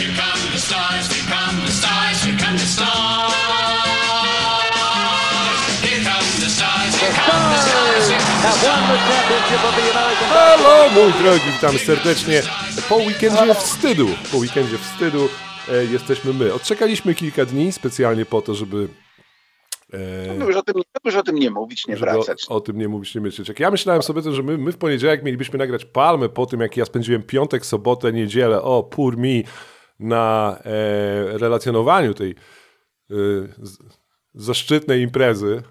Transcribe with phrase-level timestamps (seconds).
[0.00, 3.34] here come the stars, here come the stars, here come the stars.
[5.84, 8.06] Here come the stars, here come the stars,
[10.32, 12.42] Halo, mój drogi, witam serdecznie.
[12.88, 15.28] Po weekendzie wstydu, po weekendzie wstydu
[15.68, 16.54] e, jesteśmy my.
[16.54, 18.88] Odczekaliśmy kilka dni specjalnie po to, żeby,
[19.92, 19.98] e,
[20.38, 20.74] No już o tym,
[21.04, 22.46] już o tym nie mówić, nie wracać.
[22.48, 23.48] o, o tym nie mówić, nie myśleć.
[23.48, 26.60] Jak ja myślałem sobie, to, że my, my w poniedziałek mielibyśmy nagrać palmę po tym,
[26.60, 29.44] jak ja spędziłem piątek, sobotę, niedzielę, o, pur mi,
[30.00, 33.14] na e, relacjonowaniu tej e,
[34.34, 35.62] zaszczytnej imprezy.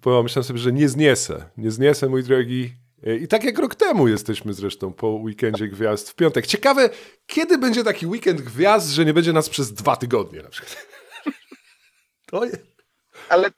[0.00, 1.50] Pomyślałem sobie, że nie zniesę.
[1.56, 2.74] Nie zniesę, mój drogi.
[3.06, 6.46] E, I tak jak rok temu jesteśmy zresztą po weekendzie gwiazd w piątek.
[6.46, 6.90] Ciekawe,
[7.26, 10.86] kiedy będzie taki weekend gwiazd, że nie będzie nas przez dwa tygodnie na przykład.
[12.26, 12.62] To jest...
[13.28, 13.50] Ale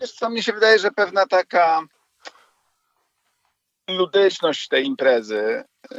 [0.00, 1.82] wiesz co, mi się wydaje, że pewna taka
[3.88, 5.98] ludyczność tej imprezy yy,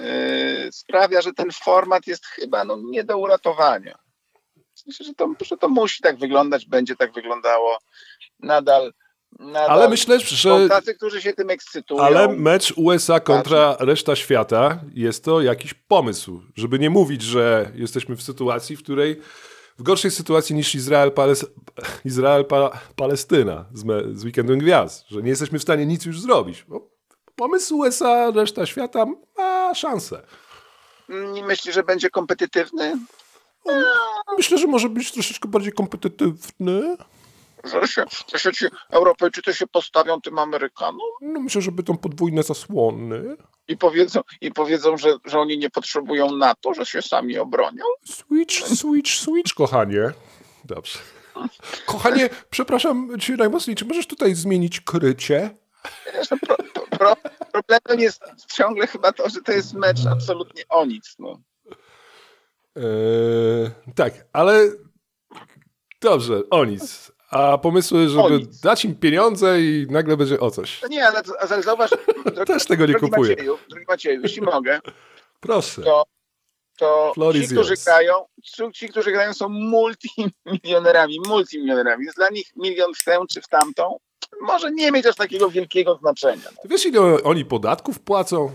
[0.72, 3.98] sprawia, że ten format jest chyba no, nie do uratowania.
[4.88, 7.78] Myślę, że to, że to musi tak wyglądać, będzie tak wyglądało
[8.40, 8.94] nadal.
[9.40, 12.04] nadal Ale myślę, że- tacy, którzy się tym ekscytują.
[12.04, 18.16] Ale mecz USA kontra reszta świata jest to jakiś pomysł, żeby nie mówić, że jesteśmy
[18.16, 19.22] w sytuacji, w której
[19.78, 21.46] w gorszej sytuacji niż Izrael, Pales
[22.06, 23.84] Izrael pa Palestyna z,
[24.20, 26.66] z Weekendem Gwiazd, że nie jesteśmy w stanie nic już zrobić.
[27.40, 29.06] Pomysł USA, reszta świata
[29.38, 30.22] ma szansę.
[31.10, 32.98] Nie myśli, że będzie kompetytywny?
[34.38, 36.98] Myślę, że może być troszeczkę bardziej kompetytywny.
[37.64, 42.44] Że się, że się ci Europejczycy się postawią tym Amerykanom No, myślę, że będą podwójne
[42.44, 43.36] zasłony.
[43.68, 47.84] i powiedzą, i powiedzą że, że oni nie potrzebują NATO, że się sami obronią?
[48.06, 50.12] Switch, switch, switch, kochanie.
[50.66, 51.00] Dobrze.
[51.86, 55.50] Kochanie, przepraszam cię najmocniej, czy możesz tutaj zmienić krycie?
[56.32, 56.56] No, pro,
[57.00, 57.16] pro,
[57.52, 58.22] problemem jest
[58.56, 61.16] ciągle chyba to, że to jest mecz absolutnie o nic.
[61.20, 61.40] No.
[62.76, 64.72] Eee, tak, ale
[66.02, 67.12] dobrze, o nic.
[67.32, 70.82] A pomysły, żeby dać im pieniądze i nagle będzie o coś.
[70.82, 71.90] No nie, ale, ale zauważ,
[72.26, 73.32] drogi, Też tego nie drogi kupuję.
[73.32, 74.80] Macieju, drogi Macieju, jeśli mogę,
[75.40, 75.82] Proszę.
[75.82, 76.06] to,
[76.78, 77.86] to ci, którzy yours.
[77.86, 78.14] grają,
[78.74, 82.04] ci, którzy grają są multimilionerami, multimilionerami.
[82.04, 83.98] Więc dla nich milion w tę czy w tamtą
[84.42, 86.44] może nie mieć aż takiego wielkiego znaczenia.
[86.56, 86.62] No.
[86.62, 88.52] Ty wiesz, ile oni podatków płacą?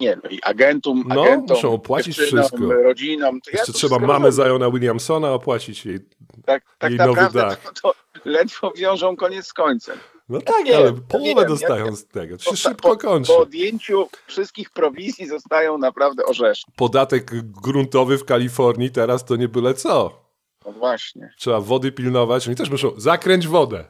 [0.00, 2.56] Nie, no i agentum, No, agentom, muszą opłacić wszystko.
[2.72, 3.40] rodzinom.
[3.40, 4.32] To ja Jeszcze to trzeba mamę.
[4.32, 5.98] Ziona Williamsona opłacić jej.
[6.46, 7.62] tak, tak jej nowy dach.
[7.62, 7.94] to, to
[8.24, 9.98] ledwo wiążą koniec z końcem.
[10.28, 12.36] No tak, wiem, ale ja połowę wiem, dostają ja- z tego.
[12.36, 13.32] To się Po- szybko po, kończy.
[13.32, 16.72] Po odjęciu wszystkich prowizji zostają naprawdę orzeszki.
[16.76, 17.30] Podatek
[17.62, 20.22] gruntowy w Kalifornii teraz to nie byle co.
[20.66, 21.30] No właśnie.
[21.38, 22.46] Trzeba wody pilnować.
[22.46, 23.84] Oni też muszą zakręć wodę.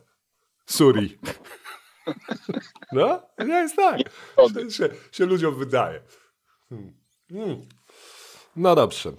[0.71, 1.19] Suri.
[2.93, 4.01] No, nie jest tak.
[4.37, 4.71] Wody.
[4.71, 6.01] Się, się ludziom wydaje.
[6.69, 6.93] Hmm.
[7.31, 7.57] Hmm.
[8.57, 9.13] No dobrze.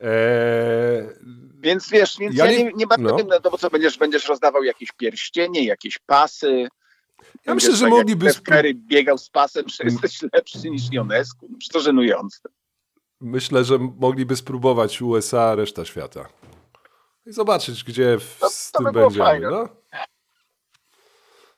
[0.00, 1.08] Eee,
[1.60, 3.16] Więc wiesz, więc Ja ja, nie- nie, nie bardzo no.
[3.16, 6.68] wiem, no bo co, będziesz, będziesz rozdawał jakieś pierścienie, jakieś pasy.
[7.46, 11.46] Ja myślę, że tak mogliby Curry biegał z pasem, że jesteś lepszy niż Ionescu.
[11.50, 12.38] No, to żenujące.
[13.20, 16.28] myślę, że mogliby spróbować USA, reszta świata.
[17.26, 19.24] I zobaczyć, gdzie w, To- z to tym by było będziemy.
[19.24, 19.50] fajne.
[19.50, 19.68] No.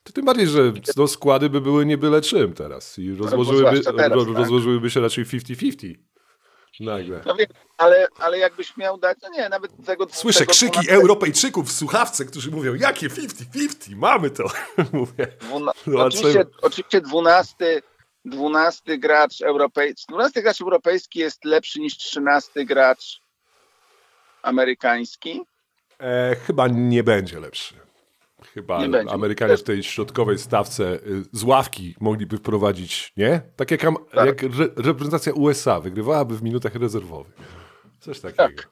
[0.04, 3.92] To tym bardziej, że no, składy by były nie byle czym teraz i rozłożyłyby, zwłaszcza
[3.92, 4.36] teraz, tak.
[4.36, 5.94] rozłożyłyby się raczej 50-50.
[6.80, 7.20] Nagle.
[7.26, 7.46] No wiem,
[7.78, 10.06] ale, ale jakbyś miał dać, no nie, nawet tego...
[10.10, 14.44] Słyszę tego krzyki 12 Europejczyków w słuchawce, którzy mówią, jakie 50-50, mamy to.
[14.92, 15.26] Mówię.
[15.40, 15.72] Dwuna...
[15.86, 17.82] No, oczywiście, oczywiście 12,
[18.24, 23.20] 12 gracz europejski, 12 gracz europejski jest lepszy niż 13 gracz
[24.42, 25.42] amerykański.
[26.00, 27.83] E, chyba nie będzie lepszy.
[28.54, 29.12] Chyba Nie będzie.
[29.12, 33.40] Amerykanie w tej środkowej stawce y, z ławki mogliby wprowadzić, nie?
[33.56, 34.26] Tak jak, Tak.
[34.26, 37.32] jak re, reprezentacja USA wygrywałaby w minutach rezerwowych.
[38.04, 38.42] Coś takiego.
[38.42, 38.68] Tak.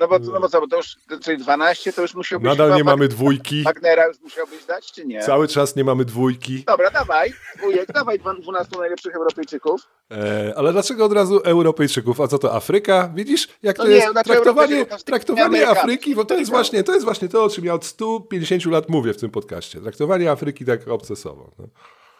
[0.00, 2.76] No bo, no bo co, bo to już, czyli 12 to już musiałbyś Nadal chyba
[2.76, 3.62] nie mamy dwójki.
[3.62, 5.22] Wagnera już musiałbyś dać, czy nie?
[5.22, 6.64] Cały czas nie mamy dwójki.
[6.66, 9.80] Dobra, dawaj, wujek, dawaj 12 najlepszych Europejczyków.
[10.10, 12.20] E, ale dlaczego od razu Europejczyków?
[12.20, 13.10] A co to Afryka?
[13.14, 15.68] Widzisz, jak to No nie, jest znaczy traktowanie, traktowanie.
[15.68, 18.88] Afryki, bo to jest, właśnie, to jest właśnie to, o czym ja od 150 lat
[18.88, 19.80] mówię w tym podcaście.
[19.80, 21.50] Traktowanie Afryki tak obcesowo.
[21.58, 21.68] No.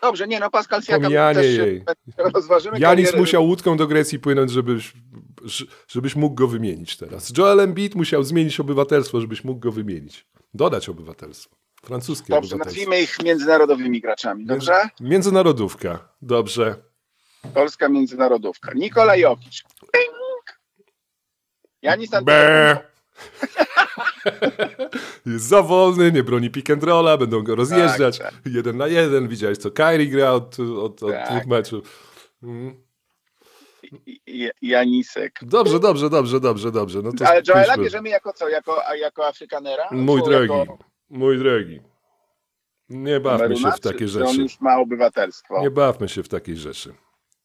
[0.02, 1.84] Dobrze, nie no, Pascal Siakam Pomijanie też jej.
[2.18, 4.92] rozważymy Janis karierę- musiał łódką do Grecji płynąć, żebyś,
[5.88, 7.36] żebyś mógł go wymienić teraz.
[7.38, 10.26] Joel Embiid musiał zmienić obywatelstwo, żebyś mógł go wymienić.
[10.54, 11.56] Dodać obywatelstwo.
[11.84, 14.88] Francuskie Dobrze, nazwijmy ich międzynarodowymi graczami, dobrze?
[15.00, 16.08] Międzynarodówka.
[16.22, 16.76] Dobrze.
[17.54, 18.72] Polska międzynarodówka.
[18.74, 19.62] Nikola Jokic.
[19.92, 20.58] Ping!
[21.82, 22.14] Janis.
[22.14, 22.88] Antetokounmpo.
[25.26, 28.18] Jest za wolny, nie broni pick and rolla, będą go rozjeżdżać.
[28.18, 29.28] Tak, Jeden na jeden.
[29.28, 31.30] Widziałeś, co Kyrie gra od, od, od Tak.
[31.30, 32.08] dwóch meczów.
[32.42, 32.88] Mm.
[34.62, 35.38] Janisek.
[35.42, 37.02] Dobrze, dobrze, dobrze, dobrze, dobrze.
[37.02, 38.48] No to Ale Joela bierzemy jako co?
[38.48, 39.84] Jako, jako Afrykanera?
[39.90, 40.78] Mój Czy drogi, jako
[41.10, 41.80] mój drogi.
[42.88, 44.42] Nie bawmy się w takie czy, czy on rzeczy.
[44.42, 45.60] już ma obywatelstwo?
[45.60, 46.94] Nie bawmy się w takie rzeczy.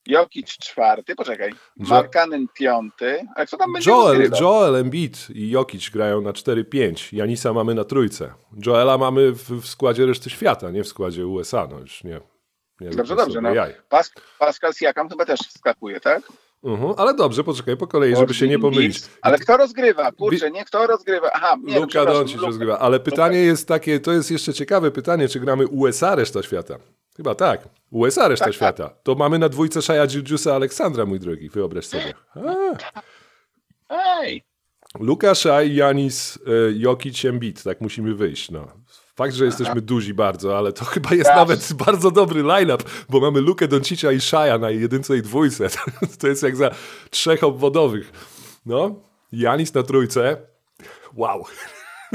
[0.07, 1.51] Jokic czwarty, poczekaj.
[1.77, 3.25] Markanen piąty.
[3.35, 4.31] A kto tam będzie Joel?
[4.41, 7.15] Joel Embiid i Jokic grają na 4-5.
[7.15, 8.33] Janisa mamy na trójce.
[8.65, 11.67] Joela mamy w, w składzie reszty świata, nie w składzie USA.
[11.71, 12.19] No już nie.
[12.81, 13.41] nie Dobrze, dobrze.
[13.41, 13.49] No.
[13.89, 16.23] Pas, Pascal Siakam chyba też wskakuje, tak?
[16.63, 19.01] Mhm, ale dobrze, poczekaj po kolei, żeby się nie pomylić.
[19.21, 20.11] Ale kto rozgrywa?
[20.11, 21.29] Kurczę, nie kto rozgrywa.
[21.33, 22.79] Aha, nie, Luka Doncic rozgrywa.
[22.79, 26.75] Ale pytanie jest takie, to jest jeszcze ciekawe pytanie, czy gramy USA reszta świata?
[27.17, 27.69] Chyba tak.
[27.91, 28.55] USA reszta Tak, tak.
[28.55, 28.89] świata.
[29.03, 32.13] To mamy na dwójce Shaya Jujusa Aleksandra, mój drogi, wyobraź sobie.
[33.89, 34.43] Ej,
[34.99, 38.51] Luka, Shai, Janis, y, Jokic, Embiid, tak musimy wyjść.
[38.51, 38.67] No.
[39.15, 41.35] Fakt, że jesteśmy duzi bardzo, ale to chyba jest Tak.
[41.35, 45.67] nawet bardzo dobry line-up, bo mamy Lukę Doncicia i Shaja na jedynce i dwójce.
[46.19, 46.71] To jest jak za
[47.09, 48.11] trzech obwodowych.
[48.65, 48.95] No,
[49.31, 50.37] Janis na trójce.
[51.15, 51.45] Wow.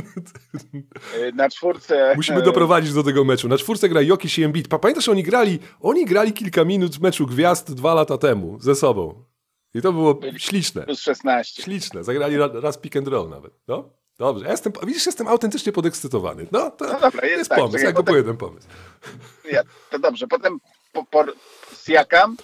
[1.35, 2.13] na czwórce.
[2.17, 3.49] Musimy y, doprowadzić do tego meczu.
[3.49, 4.69] Na czwórce gra Jokic i Embiid.
[4.69, 8.75] Pa- Pamiętasz, oni grali, oni grali kilka minut w meczu gwiazd dwa lata temu ze
[8.75, 9.25] sobą.
[9.75, 10.83] I to było śliczne.
[10.83, 11.63] Plus 16.
[11.63, 12.05] Śliczne.
[12.05, 13.53] Zagrali ra- raz pick and roll nawet.
[13.69, 14.45] No, dobrze.
[14.45, 16.47] Ja jestem, widzisz, jestem autentycznie podekscytowany.
[16.53, 17.85] No, to No dobra, jest jest tak, pomysł.
[17.85, 18.69] Ja kupuję ten pomysł.
[19.53, 20.59] Ja, to dobrze, potem
[20.93, 21.25] po, po,
[21.87, 22.37] Siakam,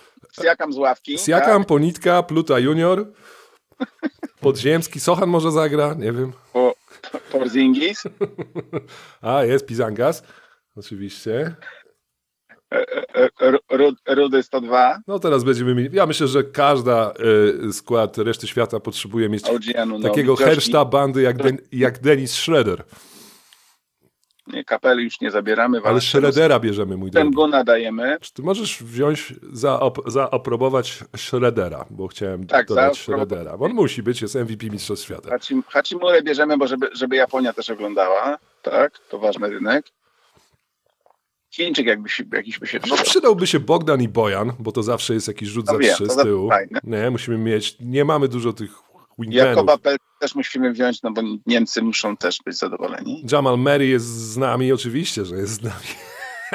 [0.42, 1.18] Siakam z ławki.
[1.18, 3.06] Siakam, Ponitka, Pluta Junior,
[4.40, 6.32] Podziemski, Sochan może zagra, nie wiem.
[6.52, 6.73] Tak?
[7.14, 8.02] Po, po, Porzingis,
[9.22, 10.22] A, jest Pizangas,
[10.76, 11.54] oczywiście.
[12.72, 17.12] e, Ru- Ru- Rudy 102, No teraz będziemy mieli, ja myślę, że każda
[17.68, 22.84] y, skład reszty świata potrzebuje mieć Ogianu, takiego herszta bandy jak, Den, jak Dennis Schroeder.
[24.46, 27.30] Nie, kapeli już nie zabieramy, Ale Schroedera bierzemy, mój drogi.
[27.30, 28.16] Guna dajemy.
[28.20, 32.98] Czy ty możesz wziąć, zaop- zaaprobować Schroedera, bo chciałem Tak, dodać.
[32.98, 33.52] Schroedera.
[33.60, 35.30] On musi być, jest MVP Mistrzostw Świata.
[35.30, 38.38] Hachim, Hachimurę bierzemy, bo żeby, żeby Japonia też oglądała.
[38.62, 39.86] Tak, to ważny rynek.
[41.50, 43.04] Chińczyk jakby się, jakiś by się No przydał.
[43.04, 46.06] przydałby się Bogdan i Bojan, bo to zawsze jest jakiś rzut No za wiem, trzy
[46.08, 46.50] z tyłu.
[46.84, 48.70] Nie, musimy mieć, nie mamy dużo tych
[49.18, 49.48] wingmanów.
[49.48, 49.78] Jakoba
[50.20, 53.24] też musimy wziąć, no bo Niemcy muszą też być zadowoleni.
[53.32, 55.86] Jamal Murray jest z nami, oczywiście, że jest z nami.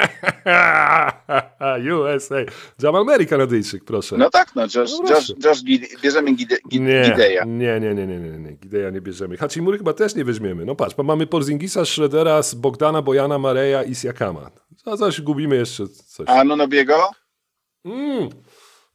[2.16, 2.34] USA.
[2.82, 4.16] Jamal Murray, Kanadyjczyk, proszę.
[4.16, 5.32] No tak, no, Josh, No Josh.
[5.44, 7.44] Josh Gide, bierzemy Gide, Gide, Nie, Gideja.
[7.44, 8.52] nie, nie, nie, nie, nie, nie.
[8.52, 9.36] Gideja nie bierzemy.
[9.36, 10.64] Hachimury chyba też nie weźmiemy.
[10.64, 14.50] No patrz, bo mamy Porzingisa, Schroedera, z Bogdana, Bojana, Mareja i Siakama.
[14.84, 16.28] A coś gubimy jeszcze coś.
[16.28, 17.10] A Nunobiego?
[17.84, 18.28] Mm.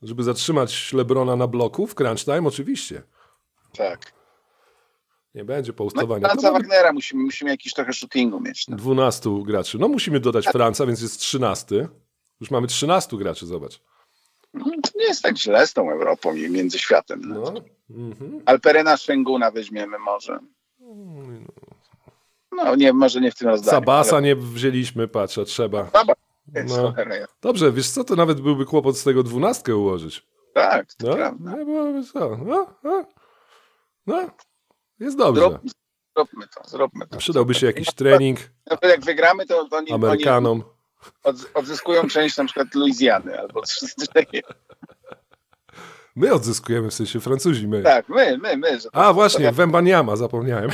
[0.02, 3.02] Żeby zatrzymać Lebrona na bloku w crunch time, oczywiście.
[3.78, 4.14] Tak.
[5.36, 6.22] Nie będzie No poustawania.
[6.22, 8.68] To Franca mamy Wagnera musimy, musimy jakiś trochę shootingu mieć.
[8.68, 8.78] No.
[8.78, 9.78] 12 graczy.
[9.80, 11.88] No musimy dodać Franca, więc jest 13.
[12.42, 13.82] Już mamy 13 graczy, zobacz.
[14.54, 17.22] No, To nie jest tak źle z tą Europą i między światem.
[17.26, 17.42] No.
[17.42, 17.62] No.
[17.90, 18.42] Mhm.
[18.46, 20.40] Alperena Szenguna weźmiemy może.
[22.52, 23.72] No nie, może nie w tym rozdaniu.
[23.72, 25.90] Sabasa nie wzięliśmy, patrz, a trzeba.
[25.92, 26.14] Saba
[26.56, 26.94] jest No.
[27.42, 30.28] Dobrze, wiesz co, to nawet byłby kłopot z tego dwunastkę ułożyć.
[30.54, 31.58] Tak, to No, prawda.
[31.58, 32.38] nie byłoby co.
[32.46, 33.06] No, no,
[34.08, 34.30] no,
[35.00, 35.42] jest dobrze.
[35.42, 35.58] Zrób,
[36.16, 37.18] zróbmy to, zróbmy to.
[37.18, 38.40] Przydałby się jakiś trening
[38.72, 40.64] No, to jak wygramy, to oni, oni Amerykanom.
[41.24, 44.48] odz- odzyskują część na przykład Luizjany albo coś takiego.
[46.16, 47.84] My odzyskujemy, w sensie Francuzi, my.
[47.84, 48.78] Tak, my, my, my.
[48.82, 50.70] To, A właśnie, Wembaniama, zapomniałem.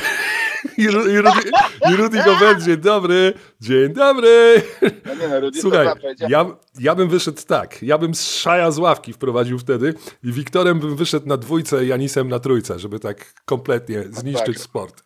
[0.78, 1.50] I, Ru- i, Rudy,
[1.90, 4.62] I Rudy Gobert, dzień dobry, dzień dobry.
[5.06, 5.86] no nie no, Rudy Słuchaj,
[6.28, 6.46] ja,
[6.78, 11.28] ja bym wyszedł tak, ja bym Szaja z ławki wprowadził wtedy i Wiktorem bym wyszedł
[11.28, 14.64] na dwójce, Janisem na trójce, żeby tak kompletnie zniszczyć tak.
[14.64, 15.02] sport.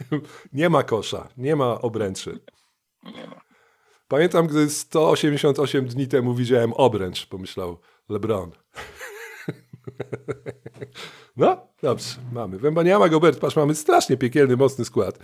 [0.52, 2.40] nie ma kosza, nie ma obręczy.
[3.02, 3.36] Nie no.
[4.08, 8.50] Pamiętam, gdy 188 dni temu widziałem obręcz, pomyślał LeBron.
[11.36, 12.58] no, dobrze, mamy.
[12.58, 15.18] Wembaniama, Gobert, patrz, mamy strasznie piekielny, mocny skład.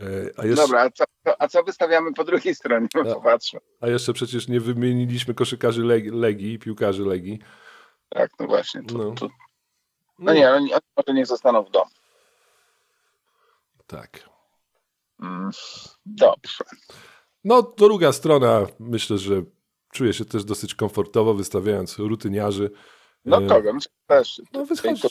[0.00, 0.04] E,
[0.36, 1.04] A jeszcze, Dobra, a co,
[1.38, 2.86] a co wystawiamy po drugiej stronie?
[2.94, 3.14] No, Ja.
[3.14, 3.60] Popatrzmy.
[3.80, 7.38] a jeszcze przecież nie wymieniliśmy koszykarzy Legii, Legii piłkarzy Legii.
[8.08, 8.82] Tak, no właśnie.
[8.82, 9.04] Tu, No.
[9.04, 9.14] no.
[9.14, 9.28] Tu.
[10.18, 11.90] no nie, oni, oni może niech zostaną w domu.
[13.86, 14.28] Tak.
[15.22, 15.50] Mm,
[16.06, 16.64] dobrze.
[17.44, 19.42] No, druga strona, myślę, że
[19.92, 22.70] czuje się też dosyć komfortowo, wystawiając rutyniarzy.
[23.24, 23.72] No kogo?
[23.72, 24.42] Myślę, że też.
[24.52, 25.08] No, wychodzi,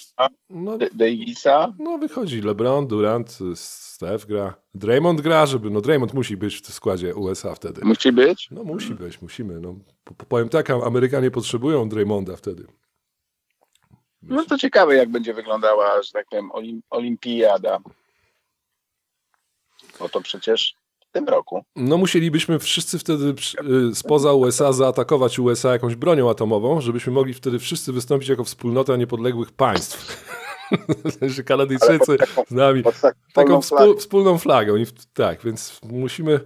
[0.50, 1.74] no, Davisa.
[1.80, 7.16] no wychodzi LeBron, Durant, Steph gra, Draymond gra, żeby, no Draymond musi być w składzie
[7.16, 7.82] USA wtedy.
[7.86, 8.48] Musi być.
[8.52, 9.60] No musi być, musimy.
[9.60, 12.68] No, Po- po- powiem tak, Amerykanie potrzebują Draymonda wtedy.
[14.22, 17.80] No to ciekawe, jak będzie wyglądała, że tak powiem, olim, olimpiada.
[20.00, 20.76] Bo to przecież
[21.12, 21.64] w tym roku.
[21.76, 23.34] No musielibyśmy wszyscy wtedy
[23.92, 28.98] y, spoza USA zaatakować USA jakąś bronią atomową, żebyśmy mogli wtedy wszyscy wystąpić jako wspólnota
[28.98, 30.26] niepodległych państw.
[31.36, 34.76] że Kanadyjczycy z nami tak- taką wspól, wspólną flagą.
[34.76, 36.40] I tak, więc musimy,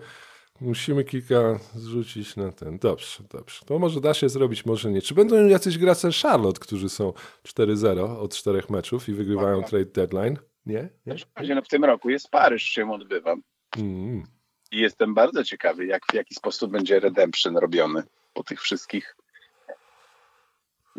[0.61, 2.79] musimy kilka zrzucić na ten.
[2.79, 3.59] Dobrze, dobrze.
[3.65, 5.01] To może da się zrobić, może nie.
[5.01, 7.13] Czy będą jacyś gracze Charlotte, którzy są
[7.47, 10.37] 4-0 od czterech meczów i wygrywają trade deadline?
[10.65, 10.89] Nie?
[11.05, 11.15] nie?
[11.17, 13.35] W no, w tym roku jest Paryż się odbywa.
[13.77, 14.34] Mm.
[14.75, 18.03] I jestem bardzo ciekawy, jak, w jaki sposób będzie redemption robiony
[18.33, 19.15] po tych wszystkich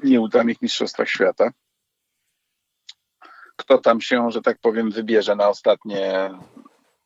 [0.02, 1.50] nieudanych mistrzostwach świata.
[3.56, 6.30] Kto tam się, że tak powiem, wybierze na ostatnie,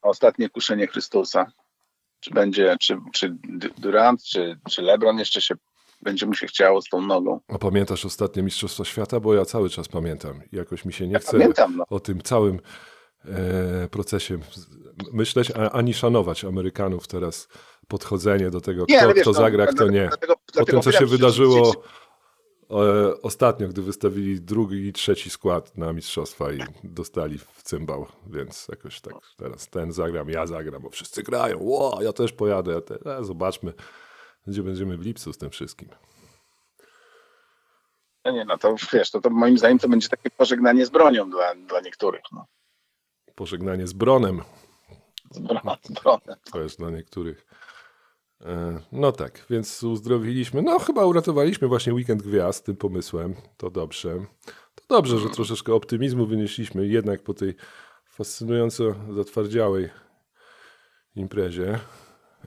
[0.02, 1.52] na ostatnie kuszenie Chrystusa?
[2.20, 3.36] Czy będzie, czy, czy
[3.78, 5.54] Durant, czy, czy LeBron jeszcze się
[6.02, 7.40] będzie mu się chciało z tą nogą?
[7.48, 9.20] A pamiętasz ostatnie Mistrzostwa Świata?
[9.20, 10.40] Bo ja cały czas pamiętam.
[10.52, 11.84] Jakoś mi się nie chce Pamiętam, no.
[11.88, 12.60] o tym całym
[13.90, 14.38] procesie
[15.12, 17.48] myśleć, a, ani szanować Amerykanów teraz
[17.88, 20.08] podchodzenie do tego, Nie, kto, ale wiesz, kto no, zagra, kto dlatego- nie.
[20.08, 21.72] dlatego- Po dlatego tym, co się wydarzyło
[22.70, 28.68] e, ostatnio, gdy wystawili drugi i trzeci skład na Mistrzostwa i dostali w cymbał, więc
[28.68, 32.80] jakoś tak teraz ten zagram, ja zagram, bo wszyscy grają, Ło, ja też pojadę, ja
[32.80, 33.72] te, a zobaczmy,
[34.46, 35.88] gdzie będziemy w lipcu z tym wszystkim.
[38.24, 41.30] No nie, no to wiesz, to, to moim zdaniem to będzie takie pożegnanie z bronią
[41.30, 42.22] dla, dla niektórych.
[42.32, 42.46] No.
[43.44, 44.40] Pożegnanie z Bronem,
[45.30, 46.18] Z, bro, z bronią.
[46.52, 47.46] To jest dla niektórych.
[48.40, 50.62] E, No tak, więc uzdrowiliśmy.
[50.62, 53.34] No chyba uratowaliśmy właśnie weekend gwiazd tym pomysłem.
[53.56, 54.24] To dobrze.
[54.74, 57.54] To dobrze, że troszeczkę optymizmu wynieśliśmy jednak po tej
[58.06, 59.90] fascynująco zatwardziałej
[61.16, 61.78] imprezie.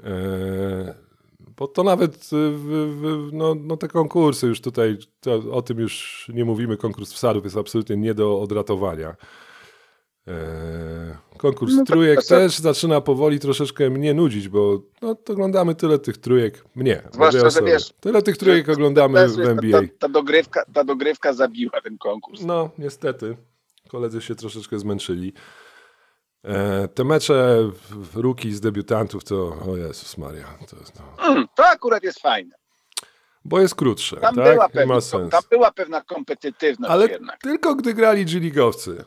[0.03, 0.95] E,
[1.39, 2.63] Bo to nawet y, w,
[3.01, 7.43] w, no, no te konkursy już tutaj, to, o tym już nie mówimy, konkurs wsadów
[7.43, 9.15] jest absolutnie nie do odratowania.
[10.27, 15.33] Eee, konkurs No tak, trójek tak, też zaczyna powoli troszeczkę mnie nudzić, bo no, to
[15.33, 16.63] oglądamy tyle tych trójek.
[16.75, 17.01] Mnie.
[17.11, 19.81] Zwłaszcza, że wiesz, Tyle tych trójek oglądamy w NBA.
[19.81, 22.41] Ta, ta, dogrywka, ta dogrywka zabiła ten konkurs.
[22.41, 23.37] No, niestety.
[23.89, 25.33] Koledzy się troszeczkę zmęczyli.
[26.43, 27.69] E, te mecze
[28.15, 31.27] ruki z debiutantów to, o Jezus Maria, to, jest, no.
[31.27, 32.55] Mm, to akurat jest fajne.
[33.45, 34.53] bo jest krótsze, Tam, tak?
[34.53, 35.31] była, pewna, ma sens.
[35.31, 37.41] tam była pewna kompetytywność Ale jednak.
[37.41, 39.03] tylko gdy grali G-ligowcy.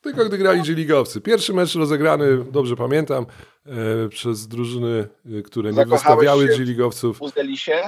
[0.00, 1.20] Tylko gdy grali G-ligowcy.
[1.20, 3.26] Pierwszy mecz rozegrany, dobrze pamiętam,
[3.66, 7.20] e, przez drużyny, e, które nie wystawiały G-ligowców.
[7.54, 7.82] Się?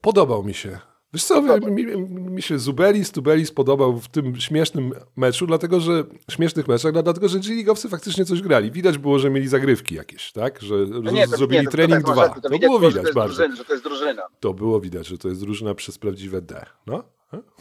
[0.00, 0.78] Podobał mi się.
[1.12, 6.68] Wiesz co, mi, mi się Zubelis, Tubelis podobał w tym śmiesznym meczu, dlatego że śmiesznych
[6.68, 8.70] meczach, dlatego że G-ligowcy faktycznie coś grali.
[8.70, 10.62] Widać było, że mieli zagrywki jakieś, tak?
[10.62, 12.40] Że No nie, to, zrobili nie, to, trening to, tak, dwa.
[12.40, 13.34] To, To, było widać bardzo.
[13.34, 14.22] Drużyna, że to jest drużyna.
[14.40, 16.66] To było widać, że to jest drużyna przez prawdziwe D.
[16.86, 17.04] No?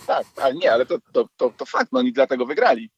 [0.07, 2.89] Tak, ale nie, ale to, to, to, to fakt, no oni dlatego wygrali.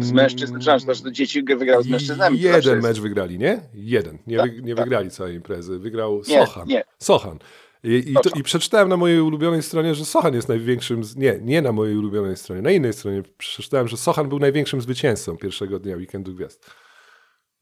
[0.00, 2.38] Z mężczyzn, przepraszam, że dzieci wygrały z mężczyznami.
[2.38, 3.60] to Jeden jest- mecz wygrali, nie?
[3.74, 4.18] Jeden.
[4.26, 4.84] Nie, Tak, wy, nie tak.
[4.84, 5.78] wygrali całej imprezy.
[5.78, 6.68] Wygrał Nie, Sochan.
[6.68, 6.84] nie.
[6.98, 7.38] Sochan.
[7.84, 8.30] I, i, to.
[8.38, 11.04] I przeczytałem na mojej ulubionej stronie, że Sochan jest największym.
[11.04, 12.62] z- Nie, nie na mojej ulubionej stronie.
[12.62, 16.70] Na innej stronie przeczytałem, że Sochan był największym zwycięzcą pierwszego dnia weekendu gwiazd.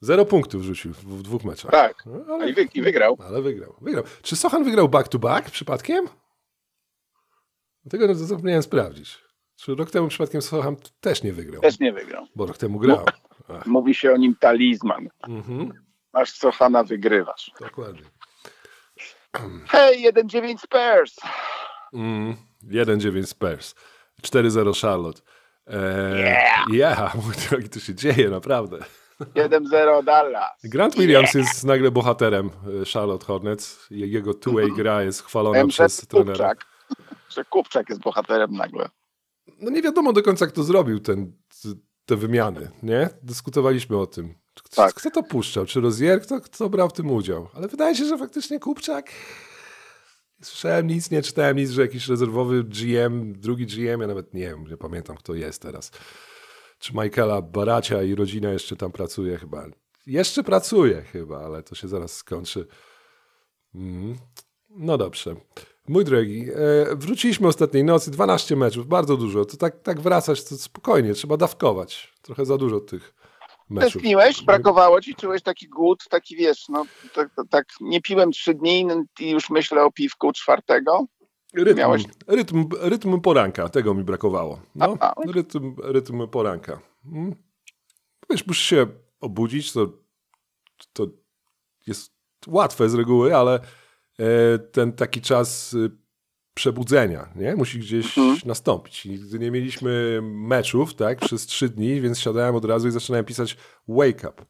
[0.01, 1.71] Zero punktów rzucił w, w dwóch meczach.
[1.71, 3.17] Tak, No, ale, i, wy, i wygrał.
[3.27, 3.75] ale wygrał.
[3.81, 4.05] wygrał.
[4.23, 6.05] Czy Sochan wygrał back-to-back przypadkiem?
[7.91, 9.19] Tego zapomniałem sprawdzić.
[9.63, 11.61] Czy rok temu przypadkiem Sochan też nie wygrał?
[11.63, 12.27] Też nie wygrał.
[12.37, 13.05] Bo rok temu grał.
[13.49, 15.09] Ach, Mówi się o nim talizman.
[15.29, 15.73] mhm,
[16.13, 17.51] Masz Sochana, wygrywasz.
[17.61, 18.03] dokładnie.
[19.69, 21.17] Hej, 1-9 Spurs.
[21.95, 23.75] Mm, 1-9 Spurs.
[24.23, 25.21] 4-0 Charlotte.
[25.67, 26.69] Eee, Yeah!
[26.73, 28.79] yeah, mój drogi, to się dzieje, naprawdę.
[29.21, 30.51] 1-0 Dallas.
[30.65, 32.47] Grant Williams jest nagle bohaterem
[32.83, 33.87] e, Charlotte Hornets.
[33.91, 36.49] Je- Jego two-way gra jest chwalona przez trenera.
[36.55, 36.67] Kupczak.
[37.29, 38.89] Że Kupczak jest bohaterem nagle.
[39.63, 41.33] No nie wiadomo do końca, kto zrobił ten,
[42.07, 43.09] te wymiany, nie?
[43.23, 44.35] Dyskutowaliśmy o tym.
[44.55, 44.95] Kto, Tak.
[44.95, 45.67] kto to puszczał?
[45.67, 46.23] Czy Rozier?
[46.23, 47.49] Kto, kto brał w tym udział?
[47.55, 49.11] Ale wydaje się, że faktycznie Kupczak...
[50.41, 54.49] Nie słyszałem nic, nie czytałem nic, że jakiś rezerwowy GM, drugi GM, ja nawet nie
[54.49, 55.91] wiem, nie pamiętam kto jest teraz.
[56.79, 59.67] Czy Michaela Baracia i rodzina jeszcze tam pracuje chyba.
[60.07, 62.67] Jeszcze pracuje chyba, ale to się zaraz skończy.
[63.75, 64.17] Mm.
[64.71, 65.37] No dobrze.
[65.89, 66.47] Mój drogi,
[66.91, 69.45] e, wróciliśmy ostatniej nocy, 12 meczów, bardzo dużo.
[69.45, 72.13] To tak, tak wracać, to spokojnie, trzeba dawkować.
[72.23, 73.15] Trochę za dużo tych
[73.71, 73.93] meczów.
[73.93, 74.43] Tęskniłeś?
[74.45, 75.15] Brakowało ci?
[75.15, 76.05] Czułeś taki głód?
[76.11, 76.85] Taki wiesz, no
[77.15, 78.87] tak, tak nie piłem trzy dni
[79.21, 81.07] i już myślę o piwku czwartego.
[81.55, 84.61] Rytm, Miałeś- rytm, rytm poranka, tego mi brakowało.
[84.75, 85.33] No, A, a.
[85.33, 86.81] rytm, rytm poranka.
[87.13, 87.35] Mm.
[88.31, 88.87] Wiesz, musisz się
[89.21, 89.87] obudzić, to,
[90.93, 91.07] to
[91.87, 92.13] jest
[92.47, 93.61] łatwe z reguły, ale
[94.73, 95.91] ten taki czas y,
[96.55, 97.57] przebudzenia, nie?
[97.57, 98.39] Musi gdzieś Mhm.
[98.45, 99.07] nastąpić.
[99.07, 103.25] I gdy nie mieliśmy meczów, tak, przez trzy dni, więc siadałem od razu i zaczynałem
[103.25, 103.57] pisać
[103.89, 104.45] wake up.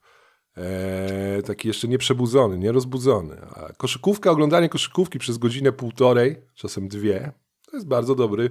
[0.56, 3.36] E, taki jeszcze nieprzebudzony, nierozbudzony.
[3.40, 7.32] A koszykówka, oglądanie koszykówki przez godzinę, półtorej, czasem dwie,
[7.70, 8.50] to jest bardzo dobry,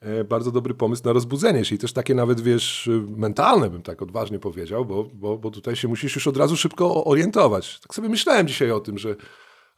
[0.00, 4.02] e, bardzo dobry pomysł na rozbudzenie się i też takie nawet, wiesz, mentalne bym tak
[4.02, 7.80] odważnie powiedział, bo, bo, bo tutaj się musisz już od razu szybko orientować.
[7.80, 9.16] Tak sobie myślałem dzisiaj o tym, że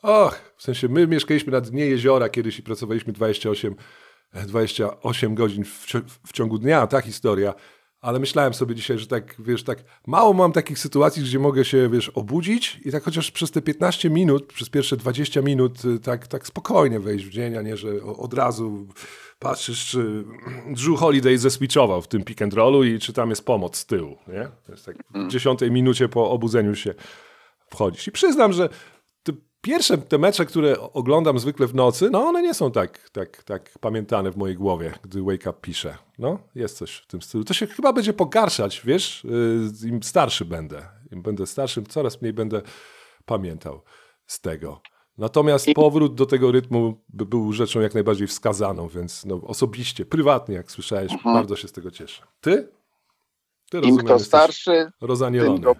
[0.02, 3.76] och, w sensie my mieszkaliśmy na dnie jeziora kiedyś i pracowaliśmy 28,
[4.46, 5.86] 28 godzin w,
[6.26, 7.54] w ciągu dnia, ta historia.
[8.00, 11.88] Ale myślałem sobie dzisiaj, że tak, wiesz, tak mało mam takich sytuacji, gdzie mogę się,
[11.88, 16.26] wiesz, obudzić i tak chociaż przez te 15 minut, przez pierwsze 20 minut y, tak,
[16.26, 18.86] tak spokojnie wejść w dzień, a nie, że od razu
[19.38, 20.24] patrzysz, czy
[20.66, 24.16] Drew Holiday zeswitchował w tym pick and rollu i czy tam jest pomoc z tyłu,
[24.28, 24.48] nie?
[24.66, 26.94] To jest tak w dziesiątej minucie po obudzeniu się
[27.70, 28.08] wchodzisz.
[28.08, 28.68] I przyznam, że
[29.66, 33.70] pierwsze te mecze, które oglądam zwykle w nocy, no one nie są tak, tak, tak
[33.80, 35.96] pamiętane w mojej głowie, gdy Wake Up piszę.
[36.18, 37.44] No, jest coś w tym stylu.
[37.44, 39.26] To się chyba będzie pogarszać, wiesz,
[39.82, 40.88] yy, im starszy będę.
[41.12, 42.62] Im będę starszym, coraz mniej będę
[43.24, 43.82] pamiętał
[44.26, 44.80] z tego.
[45.18, 50.54] Natomiast powrót do tego rytmu by był rzeczą jak najbardziej wskazaną, więc no, osobiście, prywatnie,
[50.54, 52.22] jak słyszałeś, bardzo się z tego cieszę.
[52.40, 52.68] Ty?
[53.70, 54.90] Ty Im kto starszy,
[55.46, 55.76] tym go,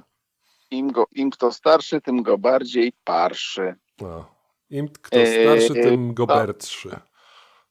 [0.71, 3.75] im, go, im kto starszy, tym go bardziej parszy.
[4.01, 4.37] No.
[4.71, 6.91] Im kto Eee, starszy, tym go bertszy.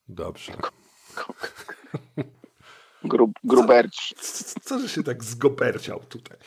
[0.08, 0.54] Dobrze.
[3.04, 4.14] Grub, grubercz.
[4.16, 6.38] Co, co że się tak zgoberciał tutaj?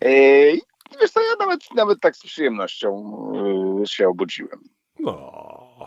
[0.00, 0.62] Ej,
[1.00, 3.18] wiesz co, ja nawet, nawet tak z przyjemnością
[3.78, 4.62] yy, się obudziłem.
[4.98, 5.86] no.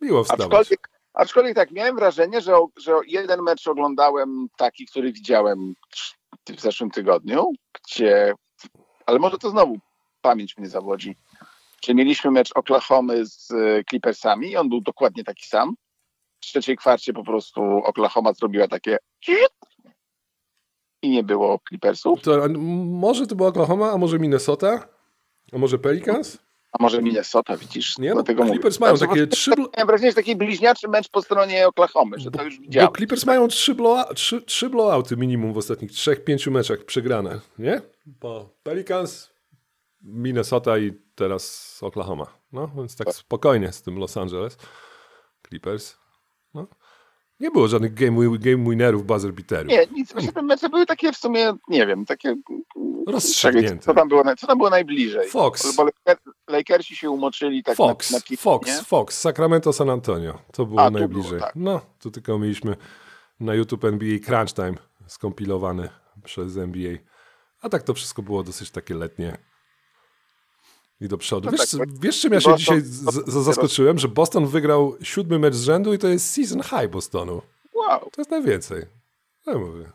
[0.00, 0.46] Miło wstawać.
[0.46, 5.74] Aczkolwiek, aczkolwiek tak, miałem wrażenie, że, że jeden mecz oglądałem taki, który widziałem
[6.52, 8.34] w zeszłym tygodniu, gdzie,
[9.06, 9.78] ale może to znowu
[10.20, 11.16] pamięć mnie zawodzi,
[11.84, 15.74] że mieliśmy mecz Oklahomy z e, Clippersami i on był dokładnie taki sam.
[16.40, 18.96] W trzeciej kwarcie po prostu Oklahoma zrobiła takie
[21.02, 22.48] i nie było Clippersów, To,
[22.84, 24.88] może to była Oklahoma, a może Minnesota?
[25.52, 26.38] A może Pelicans?
[26.78, 27.98] A może Minnesota, widzisz?
[27.98, 28.52] Nie, no, Dlatego mówię.
[28.54, 29.50] Clippers mają Znaczy, takie trzy...
[29.86, 32.92] wrażenie, że taki bliźniaczy mecz po stronie Oklahomy, że to już Bo widziałem.
[32.96, 37.82] Clippers mają trzy, blowa, trzy, trzy blowouty minimum w ostatnich trzech, pięciu meczach przegrane, nie?
[38.06, 39.30] Bo Pelicans,
[40.02, 42.26] Minnesota i teraz Oklahoma.
[42.52, 44.56] No, więc tak spokojnie z tym Los Angeles.
[45.48, 45.96] Clippers.
[46.54, 46.66] No.
[47.40, 49.72] Nie było żadnych game, game winnerów, buzzer beaterów.
[49.72, 50.12] Nie, nic.
[50.12, 52.36] Właśnie te mecze były takie w sumie, nie wiem, takie...
[53.06, 53.68] Rozstrzygnięte.
[53.68, 55.28] Czekaj, Co tam było, co tam było najbliżej?
[55.28, 55.76] Fox.
[55.76, 56.16] Bo Laker-
[56.48, 58.82] Lakersi się umoczyli tak Fox, na, na pięć, Fox, nie?
[58.84, 60.38] Fox, Sacramento, San Antonio.
[60.52, 61.30] To było A, najbliżej.
[61.30, 61.52] było, tak.
[61.56, 62.76] No, tu tylko mieliśmy
[63.40, 64.74] na YouTube NBA Crunch Time
[65.06, 65.88] skompilowany
[66.24, 66.92] przez NBA.
[67.60, 69.38] A tak to wszystko było dosyć takie letnie.
[71.00, 71.46] I do przodu.
[71.50, 73.98] No wiesz, tak, bo- wiesz, czym ja się Boston- dzisiaj z, z, zaskoczyłem?
[73.98, 77.42] Że Boston wygrał siódmy mecz z rzędu i to jest season high Bostonu.
[77.74, 78.00] Wow.
[78.00, 78.86] To jest najwięcej.
[79.46, 79.90] Ja mówię.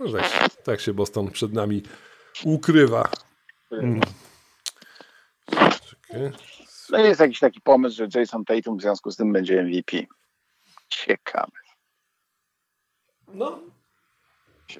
[0.00, 1.82] No, tak, tak się Boston przed nami
[2.44, 3.08] ukrywa.
[3.72, 4.00] Mm.
[5.50, 6.32] Czekaj.
[6.90, 9.96] No jest jakiś taki pomysł, że Jason Tatum w związku z tym będzie MVP.
[10.88, 11.52] Ciekawe.
[13.28, 13.60] No,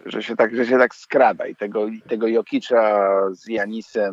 [0.07, 4.13] Że się tak, że się tak skrada i tego, i tego Jokicza z Janisem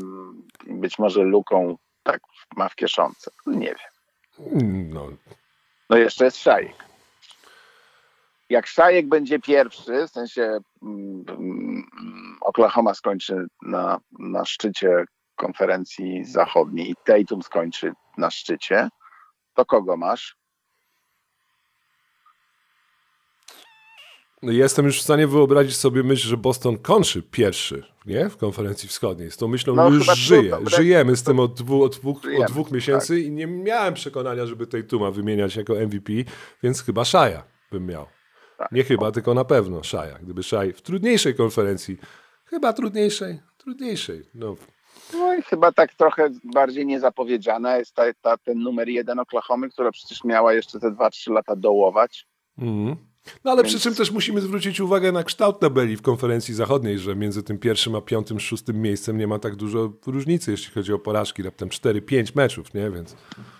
[0.68, 2.22] być może Luką tak
[2.56, 3.32] ma w kieszonce.
[3.46, 4.90] No Nie wiem.
[4.94, 5.10] no,
[5.90, 6.76] No jeszcze jest Szajek.
[8.50, 11.84] Jak Szajek będzie pierwszy, w sensie mm,
[12.42, 15.06] Oklahoma skończy na, na szczycie
[15.36, 18.90] konferencji zachodniej i Tatum skończy na szczycie,
[19.54, 20.36] to kogo masz?
[24.44, 28.30] Jestem już w stanie wyobrazić sobie myśl, że Boston kończy pierwszy nie?
[28.30, 29.32] w konferencji wschodniej.
[29.32, 32.52] Z tą myślą No, już trudno, Żyjemy z tym od, dwu, od, dwóch, Żyjemy, od
[32.52, 36.14] dwóch miesięcy i nie miałem przekonania, żeby tej Tuma wymieniać jako MVP,
[36.64, 38.06] więc chyba Szaja bym miał.
[38.58, 38.72] Tak.
[38.72, 40.20] Nie chyba, tylko na pewno Szaja.
[40.20, 41.98] Gdyby Szaj w trudniejszej konferencji,
[42.46, 44.24] chyba trudniejszej, trudniejszej.
[44.36, 44.56] No,
[45.14, 49.92] No i chyba tak trochę bardziej niezapowiedziana jest ta, ta, ten numer jeden Oklahomy, która
[49.92, 52.28] przecież miała jeszcze te 2-3 lata dołować.
[52.58, 53.13] Mhm.
[53.44, 57.00] No ale Więc- przy czym też musimy zwrócić uwagę na kształt tabeli w konferencji zachodniej,
[57.00, 60.94] że między tym pierwszym a piątym, szóstym miejscem nie ma tak dużo różnicy, jeśli chodzi
[60.94, 62.92] o porażki, raptem 4-5 meczów, nie?
[62.92, 63.16] Więc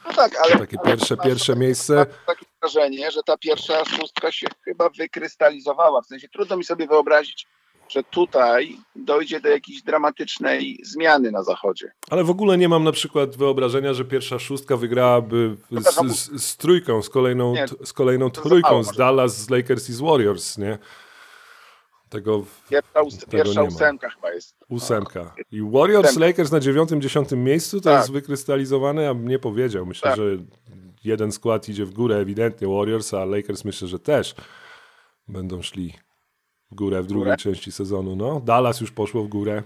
[0.08, 1.96] No tak, ale takie pierwsze, pierwsze miejsce.
[1.96, 6.02] Mam takie wrażenie, że ta pierwsza szóstka się chyba wykrystalizowała.
[6.02, 7.48] W sensie trudno mi sobie wyobrazić,
[7.90, 11.92] że tutaj dojdzie do jakiejś dramatycznej zmiany na zachodzie.
[12.10, 16.58] Ale w ogóle nie mam na przykład wyobrażenia, że pierwsza szóstka wygrałaby z, z, z
[16.58, 18.98] trójką, z kolejną, Nie, z kolejną trójką, z.
[18.98, 20.78] Dallas, z Lakers i z Warriors, nie?
[22.10, 23.76] Tego Pierwsza, ós- pierwsza nie ma.
[23.76, 24.56] ósemka chyba jest.
[24.70, 25.34] ósemka.
[25.52, 26.28] I Warriors, Ósemka.
[26.28, 28.00] Lakers na dziewiątym, dziesiątym miejscu to Tak.
[28.00, 29.86] jest wykrystalizowane, a nie powiedział.
[29.86, 30.18] Myślę, Tak.
[30.18, 30.24] że
[31.04, 34.36] jeden skład idzie w górę ewidentnie Warriors, a Lakers myślę, że też
[35.28, 35.94] będą szli
[36.74, 37.38] w górę w drugiej górę?
[37.38, 38.16] części sezonu.
[38.16, 39.64] No, Dallas już poszło w górę.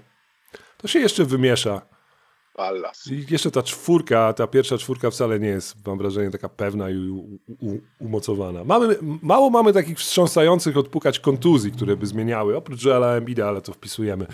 [0.77, 1.81] To się jeszcze wymiesza.
[2.55, 3.07] Pallas.
[3.11, 6.97] I jeszcze ta czwórka, ta pierwsza czwórka wcale nie jest, mam wrażenie, taka pewna i
[6.97, 8.63] u, u, umocowana.
[8.63, 13.73] Mamy, mało mamy takich wstrząsających odpukać kontuzji, które by zmieniały, oprócz Joela Embida, ale to
[13.73, 14.27] wpisujemy.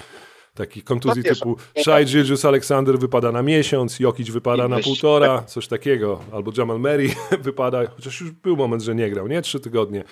[0.54, 6.20] Takich kontuzji typu Shai Gilgeous Alexander wypada na miesiąc, Jokic wypada na półtora, coś takiego.
[6.32, 7.16] Albo Jamal Murray
[7.48, 9.42] wypada, chociaż już był moment, że nie grał, nie?
[9.42, 10.04] Trzy tygodnie.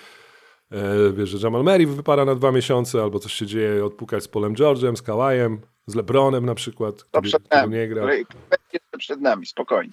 [0.72, 4.28] E, wiesz, że Jamal Murray wypada na dwa miesiące, albo coś się dzieje, odpukać z
[4.28, 7.30] Polem George'em, z Kawajem, z LeBronem na przykład, To który,
[7.68, 7.88] nie.
[7.88, 8.26] Której-
[8.72, 9.92] Jeszcze przed nami, spokojnie.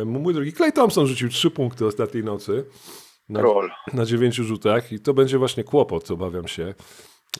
[0.00, 2.64] E, mój drogi, Clay Thompson rzucił trzy punkty ostatniej nocy
[3.28, 3.40] na,
[3.92, 6.74] na dziewięciu rzutach i to będzie właśnie kłopot, obawiam się.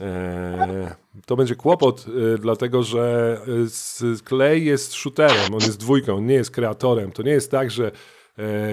[0.01, 0.95] E,
[1.27, 2.07] to będzie kłopot,
[2.39, 3.39] dlatego że
[4.29, 7.13] Clay jest shooterem, on jest dwójką, on nie jest kreatorem.
[7.13, 7.91] To nie jest tak, że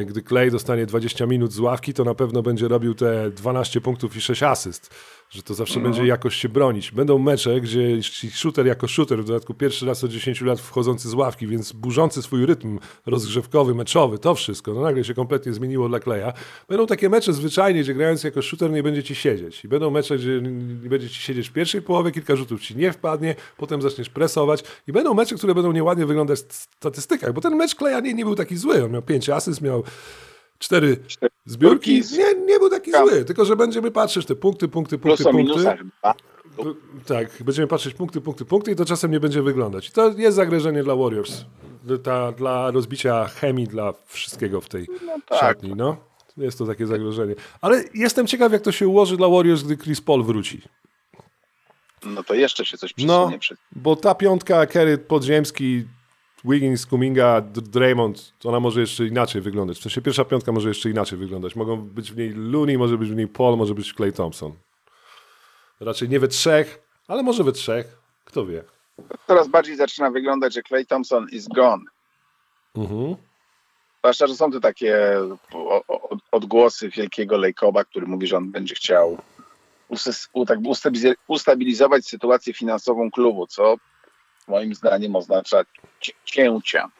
[0.05, 4.15] gdy Clay dostanie 20 minut z ławki, to na pewno będzie robił te 12 punktów
[4.15, 4.95] i 6 asyst.
[5.35, 6.91] Że to zawsze będzie jakoś się bronić.
[6.91, 11.13] Będą mecze, gdzie shooter jako shooter, w dodatku pierwszy raz od 10 lat wchodzący z
[11.13, 15.99] ławki, więc burzący swój rytm rozgrzewkowy, meczowy, to wszystko, no nagle się kompletnie zmieniło dla
[15.99, 16.33] Kleja.
[16.69, 19.65] Będą takie mecze zwyczajnie, gdzie grając jako shooter nie będzie ci siedzieć.
[19.65, 20.41] I będą mecze, gdzie
[20.83, 24.63] nie będzie ci siedzieć w pierwszej połowie, kilka rzutów ci nie wpadnie, potem zaczniesz presować.
[24.87, 28.25] I będą mecze, które będą nieładnie wyglądać w statystykach, bo ten mecz Kleja nie, nie
[28.25, 28.83] był taki zły.
[28.83, 29.83] On miał 5 asyst, miał
[30.59, 30.97] cztery
[31.45, 32.01] zbiórki.
[32.17, 35.77] Nie, nie był taki zły, tylko że będziemy patrzeć te punkty, punkty, punkty, punkty.
[37.05, 39.89] Tak, będziemy patrzeć punkty, punkty, punkty i to czasem nie będzie wyglądać.
[39.89, 41.45] I to jest zagrożenie dla Warriors.
[41.83, 44.87] Dla, dla rozbicia chemii, dla wszystkiego w tej
[45.25, 45.39] tak.
[45.39, 45.73] szatni.
[45.75, 45.97] No.
[46.37, 47.35] Jest to takie zagrożenie.
[47.61, 50.61] Ale jestem ciekaw, jak to się ułoży dla Warriors, gdy Chris Paul wróci.
[52.05, 55.85] No to jeszcze się coś No, przesunie przed bo ta piątka, Kerry, Podziemski,
[56.45, 59.77] Wiggins, Kuminga, Draymond, to ona może jeszcze inaczej wyglądać.
[59.77, 61.55] W sensie pierwsza piątka może jeszcze inaczej wyglądać.
[61.55, 64.53] Mogą być w niej Looney, może być w niej Paul, może być Clay Thompson.
[65.79, 67.97] Raczej nie we trzech, ale może we trzech.
[68.25, 68.63] Kto wie.
[69.27, 71.83] Coraz bardziej zaczyna wyglądać, że Clay Thompson is gone.
[72.75, 73.15] Mhm.
[73.99, 74.97] Zwłaszcza, że są tu takie
[76.31, 79.17] odgłosy wielkiego Lejkoba, który mówi, że on będzie chciał
[80.47, 80.59] tak
[81.27, 83.75] ustabilizować sytuację finansową klubu, co
[84.47, 85.63] moim zdaniem oznacza
[86.01, 86.91] ci- cięcia.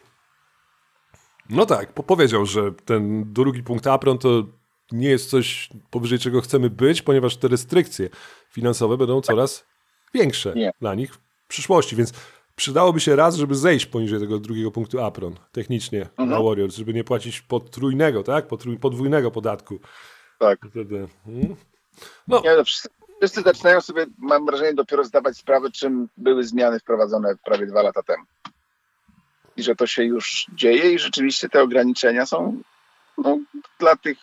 [1.49, 4.43] No tak, po- powiedział, że ten drugi punkt apron to
[4.91, 8.09] nie jest coś, powyżej czego chcemy być, ponieważ te restrykcje
[8.49, 9.65] finansowe będą coraz
[10.13, 10.71] większe Nie.
[10.81, 12.13] dla nich w przyszłości, więc
[12.55, 17.03] przydałoby się raz, żeby zejść poniżej tego drugiego punktu apron, technicznie dla Warriors, żeby nie
[17.03, 18.47] płacić potrójnego, tak?
[18.47, 19.79] Potrój, podwójnego podatku.
[20.39, 20.59] Tak.
[20.69, 21.55] Wtedy, hmm?
[22.27, 22.89] Nie, no, wszyscy,
[23.25, 28.03] wszyscy zaczynają sobie, mam wrażenie, dopiero zdawać sprawę, czym były zmiany wprowadzone prawie dwa lata
[28.03, 28.23] temu.
[29.57, 32.61] I że to się już dzieje i rzeczywiście te ograniczenia są
[33.17, 33.39] no,
[33.79, 34.17] dla tych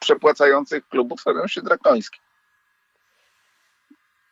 [0.00, 2.18] przepłacających klubów robią się drakońskie.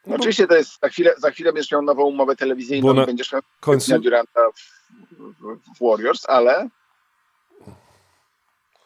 [0.06, 3.06] No Oczywiście to jest, za chwilę, za chwilę będziesz miał nową umowę telewizyjną na i
[3.06, 4.60] będziesz miał końcu- Duranta w,
[5.18, 6.68] w, w Warriors, ale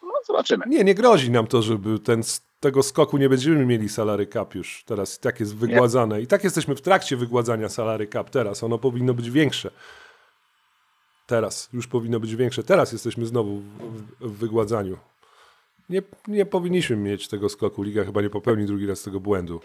[0.03, 0.65] no zobaczymy.
[0.67, 2.23] Nie, nie grozi nam to, żeby ten,
[2.61, 4.83] tego skoku nie będziemy mieli salary cap już.
[4.85, 6.21] Teraz i tak jest wygładzane.
[6.21, 8.63] I tak jesteśmy w trakcie wygładzania salary cap teraz.
[8.63, 9.71] Ono powinno być większe.
[11.27, 12.63] Teraz już powinno być większe.
[12.63, 14.97] Teraz jesteśmy znowu w, w, w wygładzaniu.
[15.89, 17.83] Nie, nie powinniśmy mieć tego skoku.
[17.83, 19.61] Liga chyba nie popełni drugi raz tego błędu.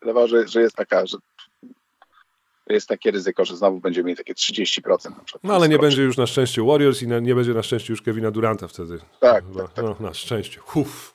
[0.00, 1.18] wydawało, że, że jest taka, że
[2.66, 5.44] jest takie ryzyko, że znowu będziemy mieli takie 30% na przykład.
[5.44, 8.02] No ale nie będzie już na szczęście Warriors i na, nie będzie na szczęście już
[8.02, 8.98] Kevina Duranta wtedy.
[9.20, 9.84] Tak, tak, tak.
[9.84, 10.60] No, na szczęście.
[10.74, 11.14] Uf.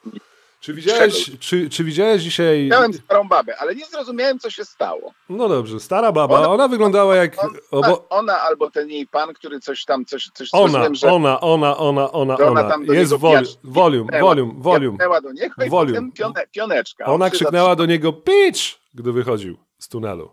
[0.68, 2.68] Czy widziałeś, czy, czy widziałeś dzisiaj...
[2.72, 5.14] Miałem starą babę, ale nie zrozumiałem, co się stało.
[5.30, 7.44] No dobrze, stara baba, Ona- ona wyglądała jak...
[7.44, 8.06] On, obo...
[8.10, 12.12] Ona albo ten jej pan, który coś tam, coś, coś Ona, że ona, ona, ona,
[12.12, 12.64] ona, ona ona.
[12.64, 14.98] tam do Jest piasz- volume, volume, volume.
[15.24, 16.12] do niego i Volume.
[16.12, 17.06] pione, pioneczka.
[17.06, 18.62] On Ona krzyknęła do niego pitch,
[18.94, 20.30] gdy wychodził z tunelu.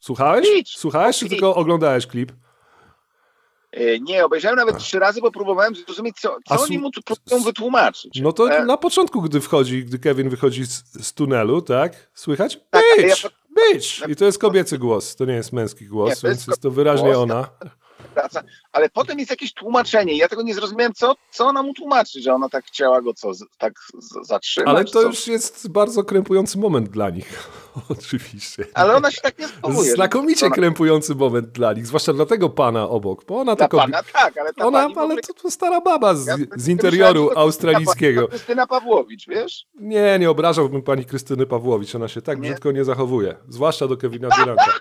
[0.00, 0.48] Słuchałeś?
[0.48, 0.70] Pitch.
[0.78, 1.30] Słuchałeś, czy Pitch.
[1.34, 2.32] tylko oglądałeś klip?
[3.78, 7.42] E, Nie, obejrzałem nawet trzy razy, bo próbowałem zrozumieć, co, co oni mu tu próbują
[7.44, 8.20] wytłumaczyć.
[8.22, 12.10] No to E, na początku, gdy wchodzi, gdy Kevin wychodzi z, z tunelu, tak?
[12.14, 12.60] Słychać?
[12.70, 13.28] Tak, ale ja Bitch!
[13.72, 14.08] Bitch!
[14.08, 16.62] I to jest kobiecy głos, to nie jest męski głos, Nie, to jest więc jest
[16.62, 17.16] to wyraźnie głos.
[17.18, 17.48] ona.
[18.18, 20.16] wraca, ale potem jest jakieś tłumaczenie.
[20.16, 23.32] Ja tego nie zrozumiałem, co, co ona mu tłumaczy, że ona tak chciała go co,
[23.58, 23.72] tak
[24.22, 24.68] zatrzymać.
[24.68, 27.48] Ale to już jest bardzo krępujący moment dla nich.
[27.98, 28.64] Oczywiście.
[28.74, 29.92] Ale ona się tak nie zachowuje.
[29.92, 33.78] Znakomicie ona, krępujący moment dla nich, zwłaszcza dla tego pana obok, bo ona to kobi-
[33.80, 36.70] pana tak, ale ta Ona, pani ale to, to stara baba z, Ja z myślałem,
[36.70, 38.20] interioru to australijskiego.
[38.28, 39.66] Krystyna, Krystyna Pawłowicz, wiesz?
[39.74, 42.50] Nie, nie obrażałbym pani Krystyny Pawłowicz, ona się tak Nie?
[42.50, 43.36] brzydko nie zachowuje.
[43.48, 44.64] Zwłaszcza do Kevina Duranta.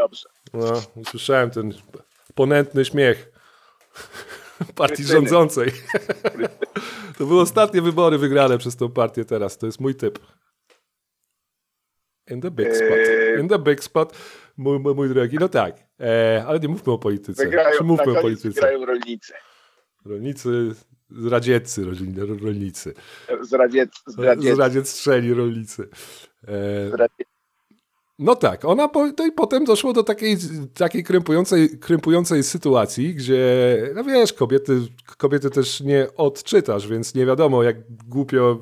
[0.00, 0.28] Dobrze.
[0.52, 1.72] No, usłyszałem ten
[2.34, 3.30] ponętny śmiech.
[4.74, 5.72] partii rządzącej.
[7.18, 9.58] To były ostatnie wybory wygrane przez tą partię teraz.
[9.58, 10.18] To jest mój typ.
[12.30, 12.90] In the big spot.
[12.90, 13.40] Eee.
[13.40, 14.16] In the big spot.
[14.56, 15.76] Mój, mój, drogi, no tak.
[16.00, 17.44] E, ale nie mówmy o polityce.
[17.44, 18.48] Wygrają, Czy mówmy o polityce.
[18.48, 19.32] wygrają rolnicy.
[20.04, 20.74] Rolnicy,
[21.30, 22.94] radzieccy rolni- rolnicy.
[23.42, 25.88] Z radziec, z radziec, Z radziec strzeli rolnicy.
[26.48, 27.08] E.
[28.20, 30.36] No tak, ona po, no i potem doszło do takiej,
[30.74, 33.42] takiej krępującej, krępującej sytuacji, gdzie,
[33.94, 34.80] no wiesz, kobiety,
[35.16, 37.76] kobiety też nie odczytasz, więc nie wiadomo, jak
[38.08, 38.58] głupio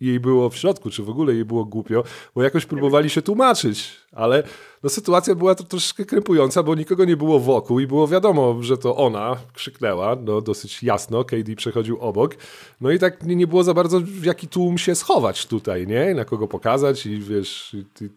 [0.00, 3.96] jej było w środku, czy w ogóle jej było głupio, bo jakoś próbowali się tłumaczyć,
[4.12, 4.42] ale
[4.82, 8.78] no, sytuacja była to troszkę krępująca, bo nikogo nie było wokół i było wiadomo, że
[8.78, 12.36] to ona krzyknęła, no dosyć jasno, KD przechodził obok,
[12.80, 16.14] no i tak nie, nie było za bardzo w jaki tłum się schować tutaj, nie?
[16.14, 18.08] Na kogo pokazać i wiesz, ty,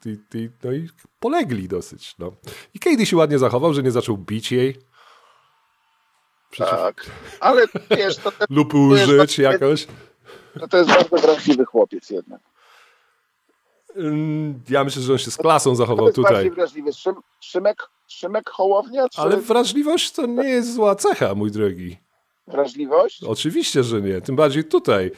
[0.00, 0.88] ty, ty, no i
[1.20, 2.32] polegli dosyć, no.
[2.74, 4.92] I KD się ładnie zachował, że nie zaczął bić jej
[6.52, 6.70] Przecież...
[6.70, 7.06] Tak.
[7.40, 9.86] Ale wiesz, to, lub Wiesz, użyć to- jakoś.
[10.70, 12.40] To jest bardzo wrażliwy chłopiec jednak.
[13.96, 16.32] Ym, Ja myślę, że on się z klasą To zachował jest tutaj.
[16.32, 16.92] bardziej wrażliwy.
[16.92, 19.08] Szym, Szymek, Szymek Hołownia?
[19.08, 21.96] Czy Ale wrażliwość to nie jest zła cecha, mój drogi.
[22.46, 23.24] wrażliwość?
[23.24, 24.20] Oczywiście, że nie.
[24.20, 25.10] Tym bardziej tutaj.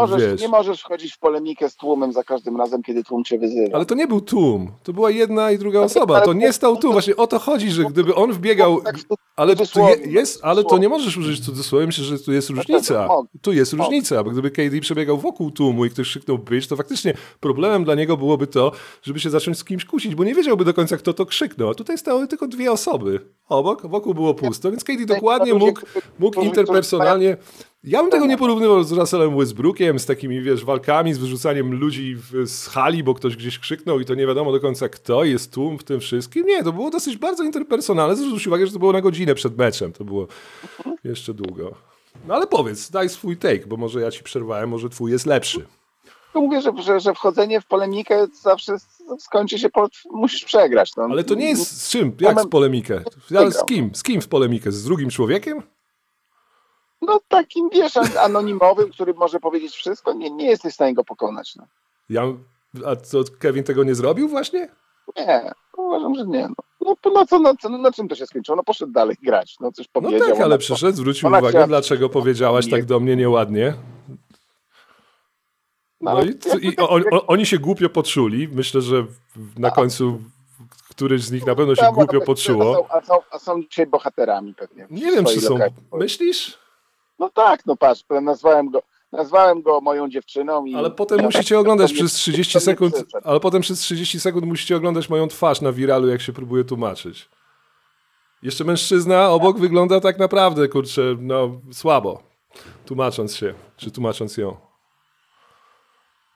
[0.00, 0.40] Możesz, wiesz.
[0.40, 3.76] nie możesz wchodzić w polemikę z tłumem za każdym razem, kiedy tłum cię wyzywa.
[3.76, 4.70] Ale to nie był tłum.
[4.82, 6.16] To była jedna i druga osoba.
[6.16, 6.92] ale- To nie stał tu.
[6.92, 8.80] Właśnie o to chodzi, że gdyby on wbiegał.
[8.80, 8.96] Tak,
[9.36, 12.50] Ale tu je, cudzysłowie, jest, ale to nie możesz użyć cudzysłowiem, myślę, że tu jest
[12.50, 13.06] różnica.
[13.06, 13.28] mogę.
[13.42, 17.14] Tu jest różnica, bo gdyby KD przebiegał wokół tłumu i ktoś krzyknął być, to faktycznie
[17.40, 20.74] problemem dla niego byłoby to, żeby się zacząć z kimś kłócić, bo nie wiedziałby do
[20.74, 21.70] końca, kto to krzyknął.
[21.70, 23.20] A tutaj stały tylko dwie osoby.
[23.48, 25.80] Obok, wokół było pusto, więc KD dokładnie mógł,
[26.18, 27.36] mógł interpersonalnie.
[27.84, 32.16] Ja bym tego nie porównywał z Russellem Westbrookiem, z takimi, wiesz, walkami, z wyrzucaniem ludzi
[32.16, 35.52] w, z hali, bo ktoś gdzieś krzyknął i to nie wiadomo do końca kto, jest
[35.52, 36.46] tłum w tym wszystkim.
[36.46, 38.16] Nie, to było dosyć bardzo interpersonalne.
[38.16, 39.92] Zwróć uwagę, że to było na godzinę przed meczem.
[39.92, 40.26] To było
[41.04, 41.74] jeszcze długo.
[42.28, 45.66] No ale powiedz, daj swój take, bo może ja ci przerwałem, może twój jest lepszy.
[46.32, 48.76] To mówię, że, że, że wchodzenie w polemikę zawsze
[49.18, 50.96] skończy się, po, musisz przegrać.
[50.96, 51.02] No.
[51.02, 52.12] Ale to nie jest z czym?
[52.20, 53.02] Jak z polemikę?
[53.38, 53.90] Ale z kim?
[53.94, 54.72] Z kim w polemikę?
[54.72, 55.62] Z drugim człowiekiem?
[57.02, 61.04] No takim, wiesz, an- anonimowym, który może powiedzieć wszystko, nie, nie jesteś w stanie go
[61.04, 61.56] pokonać.
[61.56, 61.66] No.
[62.10, 62.22] Ja,
[62.86, 64.68] a co, Kevin tego nie zrobił właśnie?
[65.16, 66.48] Nie, uważam, że nie.
[66.48, 67.10] No, no, to
[67.40, 68.56] na, co, na, czym to się skończyło?
[68.56, 70.28] No poszedł dalej grać, no coś No powiedział.
[70.28, 73.74] tak, ale przyszedł, zwrócił uwagę, chciała- dlaczego powiedziałaś tak do mnie nieładnie.
[76.00, 78.48] No i, jakby i tak- o, o, oni się głupio poczuli.
[78.48, 79.06] Myślę, że
[79.58, 80.20] na końcu
[80.90, 82.72] któryś z nich na pewno się głupio poczuło.
[82.72, 84.86] A są, a, są, a są dzisiaj bohaterami pewnie.
[84.90, 85.58] Nie wiem, czy są.
[85.92, 86.61] Myślisz?
[87.22, 88.82] No tak, no patrz, nazwałem go,
[89.12, 90.74] nazwałem go moją dziewczyną i...
[90.74, 92.94] Ale potem musicie oglądać to mnie- przez 30 to mnie sekund.
[93.24, 97.28] Ale potem przez 30 sekund musicie oglądać moją twarz na wiralu, jak się próbuje tłumaczyć.
[98.42, 102.22] Jeszcze mężczyzna obok wygląda tak naprawdę, kurczę, no słabo.
[102.86, 104.56] Tłumacząc się, czy tłumacząc ją.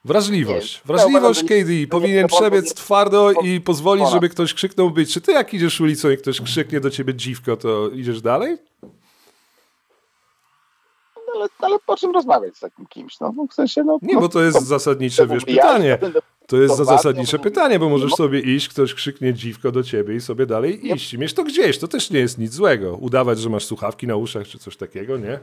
[0.05, 0.75] Wrażliwość.
[0.75, 1.71] Nie, Wrażliwość nie- KD.
[1.89, 5.13] Powinien nie- przebiec nie- twardo i pozwolić, żeby ktoś krzyknął być.
[5.13, 8.57] Czy ty jak idziesz ulicą i ktoś krzyknie do ciebie dziwko, to idziesz dalej?
[11.37, 13.19] Ale, ale po czym rozmawiać z takim kimś?
[13.19, 13.99] No, no w sensie, no...
[14.01, 15.97] Nie, no, bo to jest zasadnicze, wiesz, ja- pytanie.
[16.47, 18.17] To jest to zasadnicze pytanie, bo możesz No.
[18.17, 21.17] sobie iść, ktoś krzyknie dziwko do ciebie i sobie dalej iść.
[21.17, 22.95] Mieć to gdzieś, to też nie jest nic złego.
[22.95, 25.39] Udawać, że masz słuchawki na uszach czy coś takiego, nie?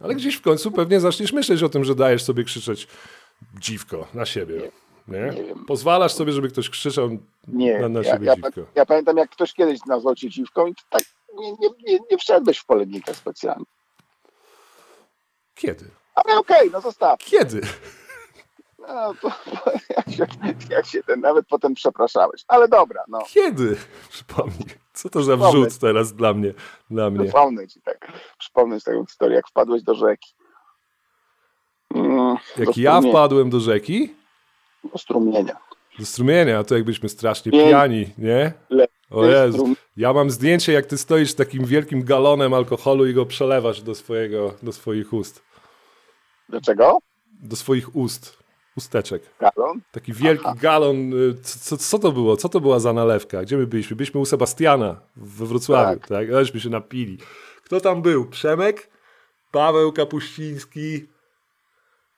[0.00, 2.88] Ale gdzieś w końcu pewnie zaczniesz myśleć o tym, że dajesz sobie krzyczeć
[3.60, 4.70] dziwko na siebie.
[5.08, 5.18] Nie?
[5.20, 5.54] nie.
[5.66, 7.08] Pozwalasz sobie, żeby ktoś krzyczał
[7.48, 8.60] Nie, na, na ja, siebie ja, dziwko.
[8.74, 11.02] ja pamiętam, jak ktoś kiedyś nazwał cię dziwką i to tak
[11.38, 13.64] nie, nie, nie, nie wszedłeś w polemikę specjalnie.
[15.56, 15.90] Kiedy?
[16.14, 17.18] Ale okej, no zostaw.
[17.18, 17.60] Kiedy?
[18.78, 19.28] No, to,
[19.96, 20.26] jak, się,
[20.70, 22.44] jak się ten, nawet potem przepraszałeś.
[22.48, 23.18] Ale dobra, no.
[23.28, 23.76] Kiedy?
[24.10, 24.66] Przypomnij.
[24.92, 26.52] Co to za wrzut teraz dla mnie?
[26.90, 27.24] Dla mnie.
[27.24, 28.12] Przypomnę ci tak.
[28.38, 30.34] Przypomnę ci taką historię, jak wpadłeś do rzeki.
[31.94, 34.14] Mm, do Jak ja wpadłem do rzeki,
[34.92, 35.56] Do strumienia.
[35.98, 37.64] do strumienia, to jakbyśmy strasznie Nie.
[37.64, 38.52] pijani, nie?
[38.70, 39.74] Le- O Jezu.
[39.96, 43.94] Ja mam zdjęcie, jak ty stoisz z takim wielkim galonem alkoholu i go przelewasz do,
[43.94, 45.42] swojego, do swoich ust.
[46.48, 46.98] Dlaczego?
[47.42, 48.38] Do swoich ust.
[48.76, 49.22] Usteczek.
[49.40, 49.80] Galon?
[49.92, 51.12] Taki wielki galon.
[51.30, 52.36] y, Co, co, co to było?
[52.36, 53.42] Co to była za nalewka?
[53.42, 53.96] Gdzie my byliśmy?
[53.96, 56.08] Byliśmy u Sebastiana we Wrocławiu, tak?
[56.08, 56.30] Tak.
[56.30, 57.18] Aleśmy się napili.
[57.64, 58.24] Kto tam był?
[58.26, 58.90] Przemek?
[59.52, 61.06] Paweł Kapuściński?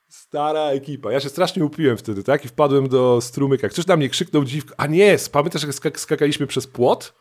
[0.09, 1.13] Stara ekipa.
[1.13, 2.45] Ja się strasznie upiłem wtedy, tak?
[2.45, 3.69] I wpadłem do strumyka.
[3.69, 4.75] Ktoś na mnie krzyknął dziwko.
[4.77, 7.15] A nie, pamiętasz jak skak- skakaliśmy przez płot?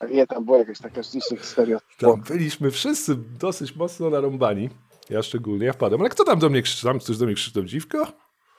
[0.00, 1.78] A Nie, tam była jakaś taka rzeczywiście historia.
[1.98, 4.68] Tam byliśmy wszyscy dosyć mocno narąbani.
[5.10, 6.00] Ja szczególnie, ja wpadłem.
[6.00, 6.82] Ale kto tam do mnie krzyczy?
[6.86, 8.06] Tam ktoś do mnie krzyczał dziwko?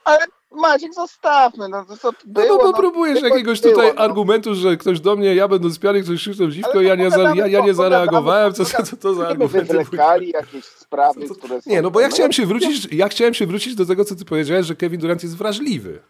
[0.04, 0.18] Ale
[0.52, 4.00] Maciek, zostawmy, no to co No było, bo no, próbujesz było, jakiegoś było, tutaj no.
[4.00, 7.46] argumentu, że ktoś do mnie, ja będąc pijany, ktoś krzyknął dziwko, ja nie, za, ja,
[7.46, 9.74] ja nie zareagowałem, co, co, co to za argumenty?
[9.74, 11.70] wywlekali jakieś sprawy, które są...
[11.70, 14.14] Nie, no bo ja no, chciałem się wrócić, ja chciałem się wrócić do tego, co
[14.14, 16.02] ty powiedziałeś, że Kevin Durant jest wrażliwy.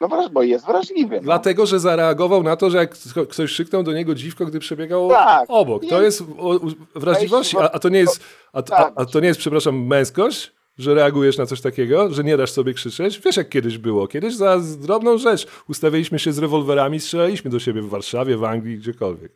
[0.00, 1.16] No bo jest wrażliwy.
[1.16, 1.22] No.
[1.22, 2.94] Dlatego, że zareagował na to, że jak
[3.30, 5.44] ktoś krzyknął do niego dziwko, gdy przebiegał Tak.
[5.48, 5.82] obok.
[5.90, 6.22] To jest
[6.94, 8.20] wrażliwość, a, a to nie jest,
[8.52, 12.24] a, to- a, a to nie jest, przepraszam, męskość, że reagujesz na coś takiego, że
[12.24, 13.20] nie dasz sobie krzyczeć.
[13.24, 14.08] Wiesz, jak kiedyś było.
[14.08, 18.78] Kiedyś za drobną rzecz ustawiliśmy się z rewolwerami, strzelaliśmy do siebie w Warszawie, w Anglii,
[18.78, 19.32] gdziekolwiek.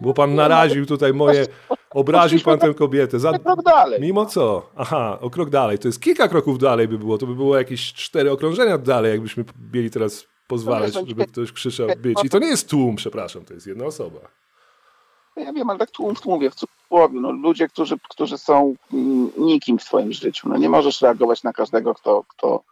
[0.00, 1.46] Bo pan naraził tutaj moje,
[1.90, 3.18] obraził pan tę kobietę.
[3.18, 4.00] Za, Krok dalej.
[4.00, 4.70] Mimo co?
[4.76, 5.78] Aha, o krok dalej.
[5.78, 7.18] To jest kilka kroków dalej by było.
[7.18, 11.88] To by było jakieś cztery okrążenia dalej, jakbyśmy mieli teraz pozwalać, No żeby ktoś krzyczał
[11.98, 12.18] być.
[12.24, 14.20] I to nie jest tłum, przepraszam, to jest jedna osoba.
[15.36, 17.20] Ja wiem, ale tak tłum w tłumie, w cudzysłowie.
[17.20, 20.48] No, ludzie, którzy, którzy są mm, nikim w twoim życiu.
[20.48, 22.62] No, nie możesz reagować na każdego, kto, kto,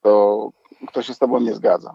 [0.00, 0.50] kto,
[0.88, 1.94] kto się z tobą nie zgadza.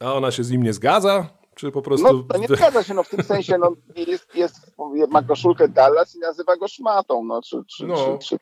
[0.00, 1.26] A ona się z nim nie zgadza?
[1.54, 2.22] Czy po No prostu...
[2.24, 4.72] to nie zgadza się, no w tym sensie, no jest, jest,
[5.08, 8.18] ma koszulkę Dallas i nazywa go szmatą, no czy, czy, No.
[8.18, 8.38] czy, czy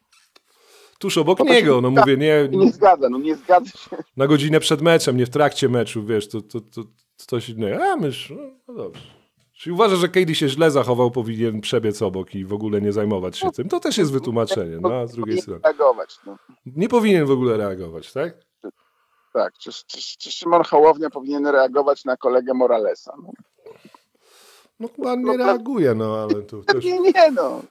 [0.99, 3.97] Tuż obok to niego, no mówię, nie, nie zgadza, no nie zgadza się.
[4.17, 6.83] na godzinę przed meczem, nie w trakcie meczu, wiesz, to, to, to,
[7.17, 7.85] to coś innego.
[7.85, 9.24] A mysz, no, no dobrze.
[9.65, 13.39] Czyli uważa, że KD się źle zachował, powinien przebiec obok i w ogóle nie zajmować
[13.39, 13.69] się tym.
[13.69, 15.61] To też jest wytłumaczenie, no a z drugiej strony.
[15.65, 16.37] reagować, no.
[16.67, 18.35] Nie powinien w ogóle reagować, tak?
[19.33, 23.17] Tak, czy, czy, czy Szymon Hołownia powinien reagować na kolegę Moralesa?
[23.23, 23.33] No.
[24.81, 26.67] No chyba nie No, reaguje, no ale to też...
[26.67, 27.63] Pewnie nie, no.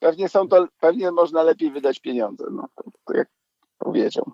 [0.00, 2.68] Pewnie są to, pewnie można lepiej wydać pieniądze, no.
[2.74, 3.28] To, to jak
[3.78, 4.32] powiedział.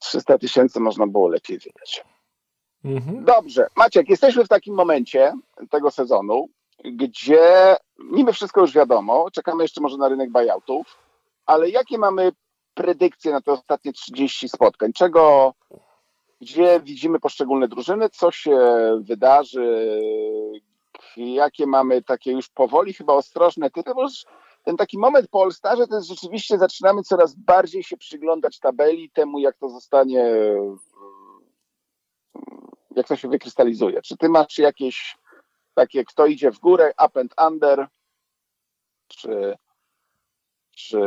[0.00, 2.04] 300 tysięcy można było lepiej wydać.
[2.86, 3.24] Mhm.
[3.24, 5.32] Dobrze, Maciek, jesteśmy w takim momencie
[5.70, 6.48] tego sezonu,
[6.84, 10.98] gdzie niby wszystko już wiadomo, czekamy jeszcze może na rynek buyoutów,
[11.46, 12.32] ale jakie mamy
[12.74, 14.92] predykcje na te ostatnie 30 spotkań?
[14.92, 15.54] Czego,
[16.40, 18.58] gdzie widzimy poszczególne drużyny, co się
[19.00, 20.00] wydarzy,
[21.16, 24.06] jakie mamy takie już powoli chyba ostrożne typy, bo
[24.64, 29.38] ten taki moment po All-Starze to jest rzeczywiście zaczynamy coraz bardziej się przyglądać tabeli, temu
[29.38, 30.24] jak to zostanie
[32.96, 34.02] jak to się wykrystalizuje.
[34.02, 35.16] Czy ty masz jakieś
[35.74, 37.86] takie, kto idzie w górę, up and under,
[39.08, 39.54] czy,
[40.76, 40.98] czy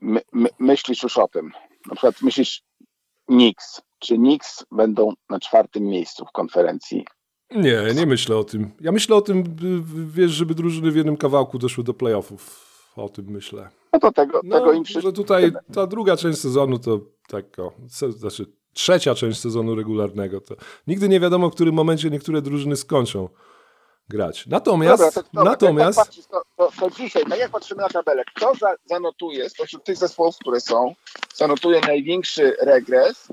[0.00, 1.52] my, my, myślisz już o tym?
[1.86, 2.62] Na przykład myślisz
[3.26, 7.04] Knicks, czy Knicks będą na czwartym miejscu w konferencji?
[7.50, 8.70] Nie, nie myślę o tym.
[8.80, 9.44] Ja myślę o tym,
[10.14, 12.70] wiesz, żeby drużyny w jednym kawałku doszły do playoffów.
[12.96, 13.68] O tym myślę.
[13.92, 15.02] No to tego, No, tego im przyszło.
[15.02, 20.54] że tutaj ta druga część sezonu to tak o, znaczy trzecia część sezonu regularnego to
[20.86, 23.28] nigdy nie wiadomo, w którym momencie niektóre drużyny skończą
[24.08, 24.46] grać.
[24.46, 28.22] Natomiast, Dobra, to, natomiast Jak patrzysz, to, to, to dzisiaj, tak jak patrzymy na tabelę,
[28.36, 30.94] kto za, zanotuje spośród tych zespołów, które są,
[31.34, 33.28] zanotuje największy regres,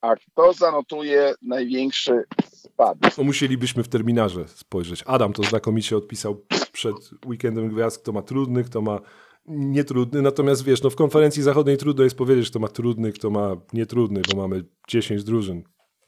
[0.00, 3.18] a kto zanotuje największy spadek?
[3.18, 5.02] no, musielibyśmy w terminarze spojrzeć.
[5.06, 6.94] Adam to znakomicie odpisał przed
[7.26, 9.00] weekendem gwiazd, kto ma trudny, kto ma
[9.46, 10.22] nietrudny.
[10.22, 14.20] Natomiast wiesz, no w konferencji zachodniej trudno jest powiedzieć, kto ma trudny, kto ma nietrudny,
[14.30, 15.62] bo mamy 10 drużyn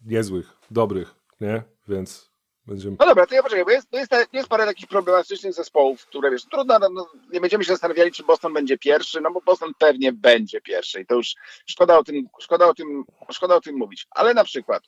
[0.04, 1.62] niezłych, dobrych, nie?
[1.88, 2.30] Więc
[2.66, 2.96] będziemy...
[3.00, 6.44] No dobra, to ja poczekaj, bo jest, jest, jest parę takich problematycznych zespołów, które wiesz,
[6.44, 10.12] trudno, no, no, nie będziemy się zastanawiali, czy Boston będzie pierwszy, no bo Boston pewnie
[10.12, 11.34] będzie pierwszy i to już
[11.66, 14.06] szkoda o tym, szkoda o tym, szkoda o tym mówić.
[14.10, 14.82] Ale na przykład,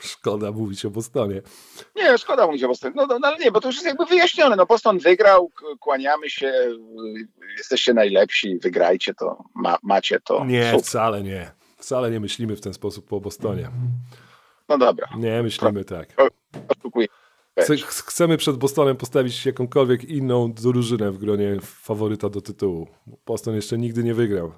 [0.00, 1.42] Szkoda mówić o Bostonie.
[1.96, 4.06] nie, szkoda mówić o Bostonie, no, no, no ale nie, bo to już jest jakby
[4.06, 6.52] wyjaśnione, no Boston wygrał, kłaniamy się,
[7.58, 10.44] jesteście najlepsi, wygrajcie to, ma, macie to.
[10.44, 10.80] Nie, Super.
[10.86, 11.50] wcale nie.
[11.76, 13.70] Wcale nie myślimy w ten sposób po Bostonie.
[14.68, 16.08] No dobra, Nie myślimy tak.
[16.78, 17.06] oszukuję.
[17.60, 22.88] Chce- ch- Chcemy przed Bostonem postawić jakąkolwiek inną drużynę w gronie faworyta do tytułu.
[23.26, 24.52] Boston jeszcze nigdy nie wygrał.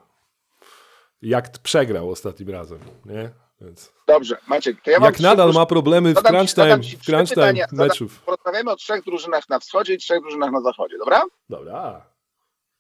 [1.23, 3.31] Jak przegrał ostatnim razem, nie?
[3.61, 7.05] Więc Dobrze, Maciek, to ja mam jak trzy nadal ma problemy w crunch time, w
[7.05, 8.23] crunch time meczów.
[8.23, 11.23] Porozmawiamy o trzech drużynach na wschodzie i trzech drużynach na zachodzie, dobra?
[11.49, 12.11] Dobra.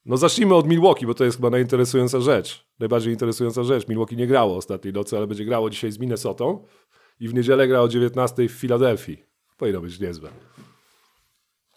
[0.04, 2.64] No zacznijmy od Milwaukee, bo to jest chyba najinteresująca rzecz.
[2.78, 3.88] Najbardziej interesująca rzecz.
[3.88, 6.66] Milwaukee nie grało ostatniej nocy, ale będzie grało dzisiaj z Minnesotą
[7.20, 9.24] i w niedzielę gra o 19 w Filadelfii.
[9.56, 10.30] Powinno być niezłe.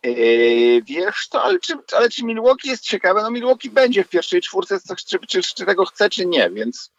[0.03, 3.21] Yy, wiesz to, ale czy, ale czy Milwaukee jest ciekawe?
[3.21, 6.92] No Milwaukee będzie w pierwszej czwórce, czy, czy, czy tego chce, czy nie, więc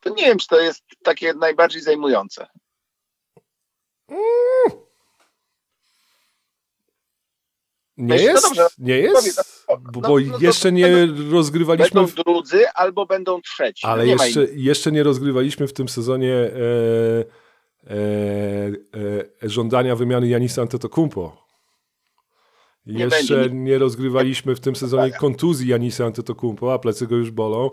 [0.00, 2.46] to nie wiem, czy to jest takie najbardziej zajmujące.
[7.96, 8.44] Nie Myślę, no jest?
[8.46, 8.66] dobrze.
[8.78, 9.66] Nie Powiedz, jest?
[9.68, 13.86] no, Bo, no, bo no to jeszcze nie rozgrywaliśmy, Będą drudzy albo będą trzeci.
[13.86, 16.50] ale no nie jeszcze, jeszcze nie rozgrywaliśmy w tym sezonie e,
[17.90, 17.96] e,
[19.42, 21.48] e, żądania wymiany Janisa Antetokounmpo.
[22.86, 23.54] Nie Jeszcze będzie.
[23.54, 27.70] nie rozgrywaliśmy w tym sezonie kontuzji Janisa Antetokounmpo, a plecy go już bolą.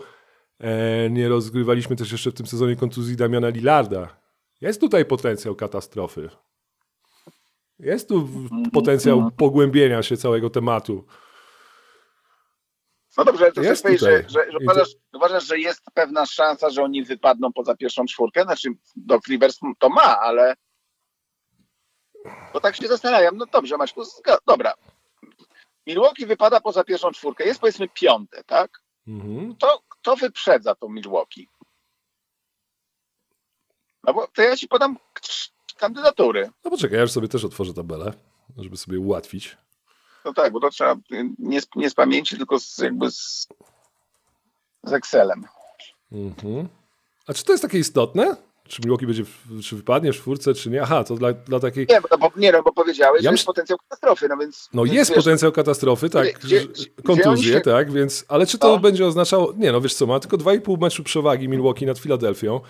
[0.60, 4.16] E, nie rozgrywaliśmy też jeszcze w tym sezonie kontuzji Damiana Lillarda.
[4.60, 6.28] Jest tutaj potencjał katastrofy.
[7.78, 11.06] Jest tu w- potencjał pogłębienia się całego tematu.
[13.18, 15.82] No dobrze, ale to Jest chcesz że, że, że I to- uważasz, uważasz, że jest
[15.94, 18.42] pewna szansa, że oni wypadną poza pierwszą czwórkę?
[18.42, 20.54] Znaczy, do Clippers to ma, ale
[22.52, 23.36] bo tak się zastanawiam.
[23.36, 24.74] No dobrze, Maćku, zga- dobra.
[25.86, 28.70] Milwaukee wypada poza pierwszą czwórkę, jest powiedzmy piąte, tak?
[29.08, 29.56] Mhm.
[29.56, 31.48] To kto wyprzedza to Milwaukee?
[34.04, 34.96] No bo to ja ci podam
[35.76, 36.50] kandydatury.
[36.64, 38.12] No poczekaj, ja już sobie też otworzę tabelę,
[38.56, 39.56] żeby sobie ułatwić.
[40.24, 40.96] No tak, bo to trzeba
[41.38, 43.48] nie z, nie z pamięci, tylko z, jakby z,
[44.82, 45.44] z Excelem.
[46.12, 46.68] Mhm.
[47.26, 48.36] A czy to jest takie istotne?
[48.68, 49.24] Czy Milwaukee będzie,
[49.62, 50.82] czy wypadnie w czwórce, czy nie?
[50.82, 51.86] Aha, to dla, dla takiej...
[51.90, 54.68] Nie, bo, bo, nie no, bo powiedziałeś, Ja że jest potencjał katastrofy, no więc...
[54.74, 58.24] No więc jest wiesz, potencjał katastrofy, tak, Gdzie- gdzie- gdzie kontuzje, oni się- tak, więc,
[58.28, 58.78] ale czy to No.
[58.78, 62.60] będzie oznaczało, nie no wiesz co, ma tylko 2,5 meczu przewagi Milwaukee nad Filadelfią,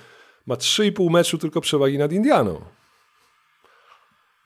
[0.46, 2.60] ma 3,5 meczu tylko przewagi nad Indianą.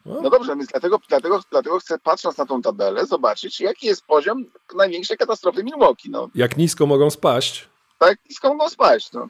[0.07, 4.45] No dobrze, więc dlatego, dlatego, dlatego chcę, patrząc na tą tabelę, zobaczyć, jaki jest poziom
[4.77, 6.11] największej katastrofy Milwaukee.
[6.11, 8.19] No, Jak nisko mogą spaść, tak?
[8.33, 9.13] Skąd mogą spaść?
[9.13, 9.29] No.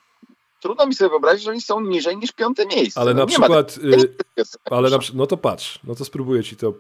[0.61, 3.01] Trudno mi sobie wyobrazić, że oni są niżej niż piąte miejsce.
[3.01, 4.03] ale no, na ma przykład, takiego-
[4.39, 6.75] y, ale na, no to patrz, no to spróbuję ci to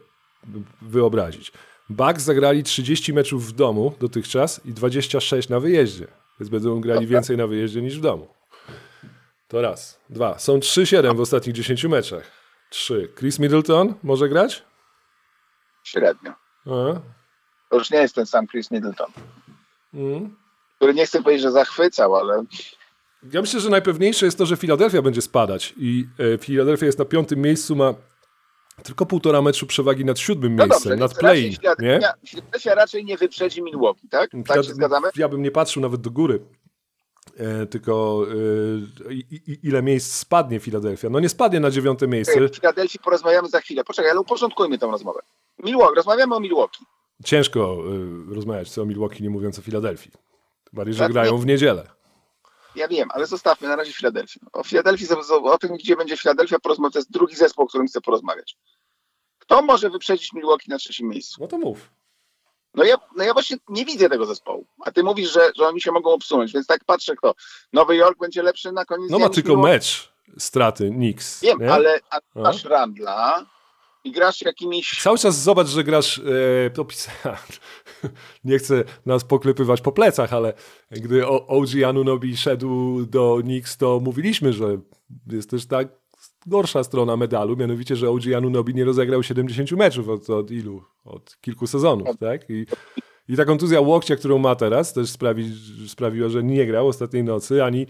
[0.82, 1.52] wyobrazić.
[1.90, 6.06] Bucks zagrali 30 meczów w domu dotychczas i 26 na wyjeździe,
[6.40, 8.28] więc będą grali więcej na wyjeździe niż w domu.
[9.48, 10.00] To raz.
[10.10, 10.38] Dwa.
[10.38, 12.30] Są 3-7 w ostatnich 10 meczach.
[12.70, 13.12] Trzy.
[13.18, 14.64] Chris Middleton może grać?
[15.84, 16.30] Średnio.
[16.66, 17.00] A,
[17.68, 19.10] To już nie jest ten sam Chris Middleton,
[19.94, 20.36] mm.
[20.76, 22.44] który nie chcę powiedzieć, że zachwycał, ale
[23.32, 27.04] Ja myślę, że najpewniejsze jest to, że Filadelfia będzie spadać i e, Filadelfia jest na
[27.04, 27.94] piątym miejscu, ma
[28.82, 33.62] tylko półtora meczu przewagi nad siódmym no miejscem, dobrze, nad play Philadelphia raczej nie wyprzedzi
[33.62, 34.30] Milwaukee, tak?
[34.30, 35.08] Tak się Filad- zgadzamy?
[35.16, 36.40] Ja bym nie patrzył nawet do góry,
[37.36, 38.24] e, tylko
[39.08, 41.10] e, i, ile miejsc spadnie Filadelfia.
[41.10, 42.48] No nie spadnie na dziewiąte miejsce.
[42.48, 43.84] W Filadelfii porozmawiamy za chwilę.
[43.84, 45.20] Poczekaj, ale uporządkujmy tę rozmowę.
[45.64, 46.84] Milwaukee, rozmawiamy o Milwaukee.
[47.24, 47.78] Ciężko
[48.30, 50.12] e, rozmawiać co o Milwaukee, nie mówiąc o Filadelfii.
[50.72, 51.99] Bardziej, że Tak, grają w niedzielę.
[52.74, 54.40] Ja wiem, ale zostawmy na razie Filadelfię.
[54.52, 55.06] O Filadelfii,
[55.42, 56.92] o tym, gdzie będzie Filadelfia, porozmawiamy.
[56.92, 58.56] To jest drugi zespół, o którym chcę porozmawiać.
[59.38, 61.36] Kto może wyprzedzić Milwaukee na trzecim miejscu?
[61.40, 61.90] No to mów.
[62.74, 64.66] No ja, no ja właśnie nie widzę tego zespołu.
[64.84, 67.34] A ty mówisz, że, że oni się mogą obsunąć, więc tak patrzę, kto.
[67.72, 69.72] Nowy Jork będzie lepszy na koniec No ma tylko Milwaukee.
[69.72, 71.40] mecz straty Knicks.
[71.40, 71.72] Wiem, nie?
[71.72, 72.42] ale a No.
[72.42, 73.46] masz Randla
[74.04, 75.00] i grasz jakimiś...
[75.02, 76.18] Cały czas zobacz, że grasz.
[76.18, 76.86] E, to
[78.44, 80.52] nie chcę nas poklepywać po plecach, ale
[80.90, 84.78] gdy OG Anunobi szedł do Knicks, to mówiliśmy, że
[85.26, 85.88] jest też tak
[86.46, 90.82] gorsza strona medalu, mianowicie, że OG Anunobi nie rozegrał 70 meczów od, od ilu?
[91.04, 92.50] Od kilku sezonów, tak?
[92.50, 92.66] I,
[93.28, 95.52] i ta kontuzja łokcia, którą ma teraz, też sprawi,
[95.88, 97.86] sprawiła, że nie grał ostatniej nocy, ani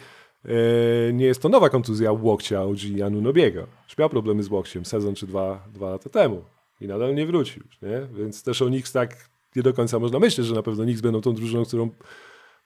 [1.12, 3.66] nie jest to nowa kontuzja łokcia OG Anunobiego.
[3.88, 6.45] Już miał problemy z łokciem sezon czy dwa, dwa lata temu
[6.80, 8.01] i nadal nie wrócił, nie?
[8.12, 9.16] Więc też o Knicks tak
[9.57, 11.91] nie do końca można myśleć, że na pewno Knicks będą tą drużyną, którą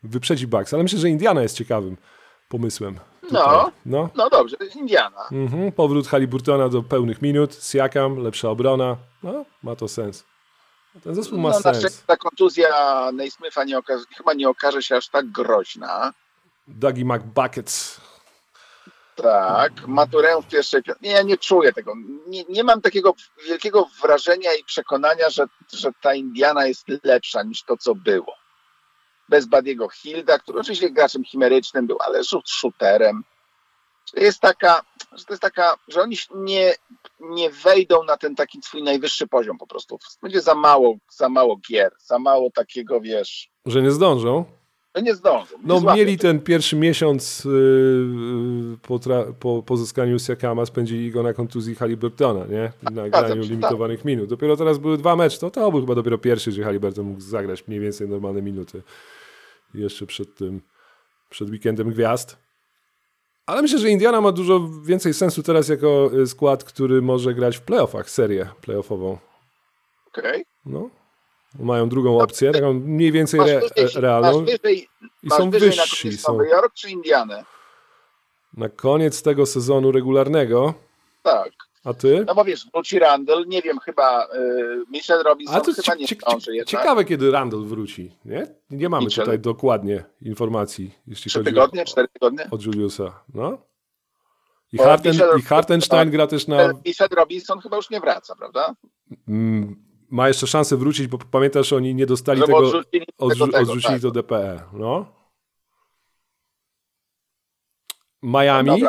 [0.02, 1.96] wyprzedzi Bucks, ale myślę, że Indiana jest ciekawym
[2.48, 2.98] pomysłem.
[3.32, 4.08] No, no.
[4.16, 5.28] no dobrze, Indiana.
[5.32, 5.72] Mhm.
[5.72, 10.24] Powrót Haliburtona do pełnych minut, Siakam, lepsza obrona, no, ma to sens.
[11.04, 11.78] Ten zespół ma No, na sens.
[11.78, 12.68] szczęście ta kontuzja
[13.12, 16.12] Naismitha nie okaże, chyba nie okaże się aż tak groźna.
[16.68, 18.00] Dougie McBuckets.
[19.16, 21.06] Tak, Maturę w pierwszej piątce.
[21.06, 21.94] Nie, ja nie czuję tego.
[22.26, 23.14] Nie, nie mam takiego
[23.46, 28.34] wielkiego wrażenia i przekonania, że, że ta Indiana jest lepsza niż to, co było.
[29.28, 33.24] Bez Badiego Hilda, który oczywiście graczem chimerycznym był, ale rzut shooterem.
[34.14, 36.74] Jest taka, że to jest taka, że oni nie,
[37.20, 39.98] nie wejdą na ten taki swój najwyższy poziom po prostu.
[40.22, 44.44] Będzie za mało, za mało gier, za mało takiego, wiesz, Że nie zdążą.
[44.94, 45.56] No nie zdążą.
[45.58, 47.52] Nie No złapią mieli ten pierwszy miesiąc yy,
[48.70, 49.00] yy, po,
[49.40, 52.72] po pozyskaniu Siakama, spędzili go na kontuzji Haliburtona, nie?
[52.82, 54.28] Na Zgadzam graniu się, limitowanych minut.
[54.28, 57.68] Dopiero teraz były dwa mecze, to to był chyba dopiero pierwszy, gdzie Haliburton mógł zagrać
[57.68, 58.82] mniej więcej normalne minuty.
[59.74, 60.60] Jeszcze przed tym,
[61.30, 62.44] przed weekendem gwiazd.
[63.46, 67.56] Ale myślę, że Indiana ma dużo więcej sensu teraz jako y, skład, który może grać
[67.56, 69.18] w playoffach, serię playoffową.
[70.06, 70.44] Okej.
[70.66, 70.90] No.
[71.58, 74.88] Mają drugą opcję, taką mniej więcej re, wyżej, realną masz wyżej,
[75.22, 76.12] i masz są wyżej wyżsi.
[76.16, 77.44] Są Nowy Jork czy Indianę?
[78.56, 80.74] na koniec tego sezonu regularnego.
[81.22, 81.50] Tak.
[81.84, 82.24] A ty?
[82.26, 84.28] No bo wiesz, wróci Randall, nie wiem, chyba y,
[84.90, 86.68] Mitchell Robinson A to chyba nie zdąży jednak.
[86.68, 88.12] ciekawe, kiedy Randall wróci.
[88.24, 89.24] Nie, nie mamy Mitchell?
[89.24, 92.48] tutaj dokładnie informacji, jeśli Trzy chodzi tygodnie, o, cztery tygodnie?
[92.50, 93.20] o Juliusa.
[93.34, 93.58] No.
[94.72, 96.72] I, Harten, Mitchell- I Hartenstein gra też na...
[96.86, 98.74] Mitchell Robinson chyba już nie wraca, prawda?
[99.28, 99.83] Mm,
[100.14, 103.58] ma jeszcze szansę wrócić, bo pamiętasz, oni nie dostali Żeby tego, odrzucili odrzu- tego, tego,
[103.72, 104.02] odrzucili tak.
[104.02, 104.62] to DPE.
[104.72, 105.06] No.
[108.22, 108.88] Miami, Dobra.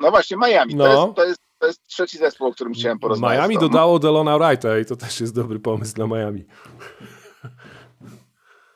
[0.00, 0.74] No właśnie, Miami.
[0.74, 0.84] No.
[0.84, 3.38] To, jest, to, jest, to jest trzeci zespół, o którym chciałem porozmawiać.
[3.38, 3.68] Miami tobą.
[3.68, 6.44] dodało Delona Wrighta i to też jest dobry pomysł dla Miami.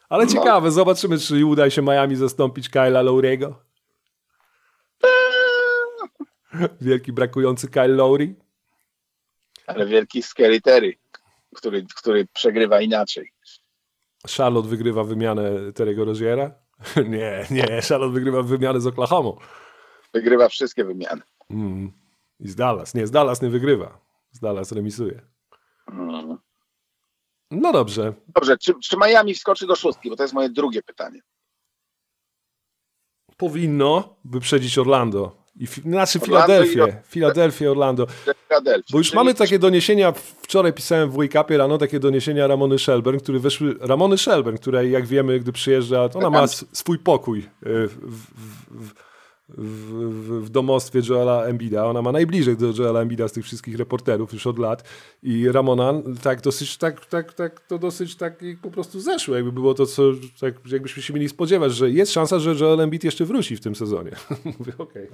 [0.08, 0.30] Ale No.
[0.32, 3.52] ciekawe, zobaczymy, czy uda się Miami zastąpić Kyla Lowry'ego.
[6.80, 8.34] Wielki brakujący Kyle Lowry.
[9.66, 10.94] Ale wielki Scary Terry,
[11.54, 13.32] który, który przegrywa inaczej.
[14.36, 16.54] Charlotte wygrywa wymianę Terry'ego Roziera.
[17.08, 19.32] nie, nie, Charlotte wygrywa wymianę z Oklahoma.
[20.14, 21.22] Wygrywa wszystkie wymiany.
[21.50, 21.92] Mm.
[22.40, 22.94] I z Dallas.
[22.94, 24.00] Nie, z Dallas nie wygrywa.
[24.32, 25.20] Z Dallas remisuje.
[25.92, 26.38] Mm.
[27.50, 28.14] No dobrze.
[28.28, 30.10] Dobrze, czy, czy Miami wskoczy do szóstki?
[30.10, 31.20] Bo to jest moje drugie pytanie.
[33.36, 35.45] Powinno wyprzedzić Orlando.
[35.60, 37.02] I fi- znaczy Orlando Filadelfię.
[37.08, 38.06] Filadelfię, Orlando.
[38.92, 42.78] Bo już Czyli- mamy takie doniesienia, wczoraj pisałem w Wake Upie rano, takie doniesienia Ramony
[42.78, 47.38] Shelburne, które weszły, Ramony Shelburne, która jak wiemy, gdy przyjeżdża, to ona ma swój pokój
[47.38, 48.26] y, w,
[48.70, 48.92] w,
[49.48, 49.92] w,
[50.28, 51.86] w, w domostwie Joela Embida.
[51.86, 54.88] Ona ma najbliżej do Joela Embida z tych wszystkich reporterów już od lat.
[55.22, 59.34] I Ramona tak dosyć, tak, tak, tak, to dosyć tak po prostu zeszło.
[59.34, 60.02] Jakby było to, co,
[60.40, 63.74] tak, jakbyśmy się mieli spodziewać, że jest szansa, że Joel Embiid jeszcze wróci w tym
[63.74, 64.10] sezonie.
[64.58, 65.08] Mówię, okej.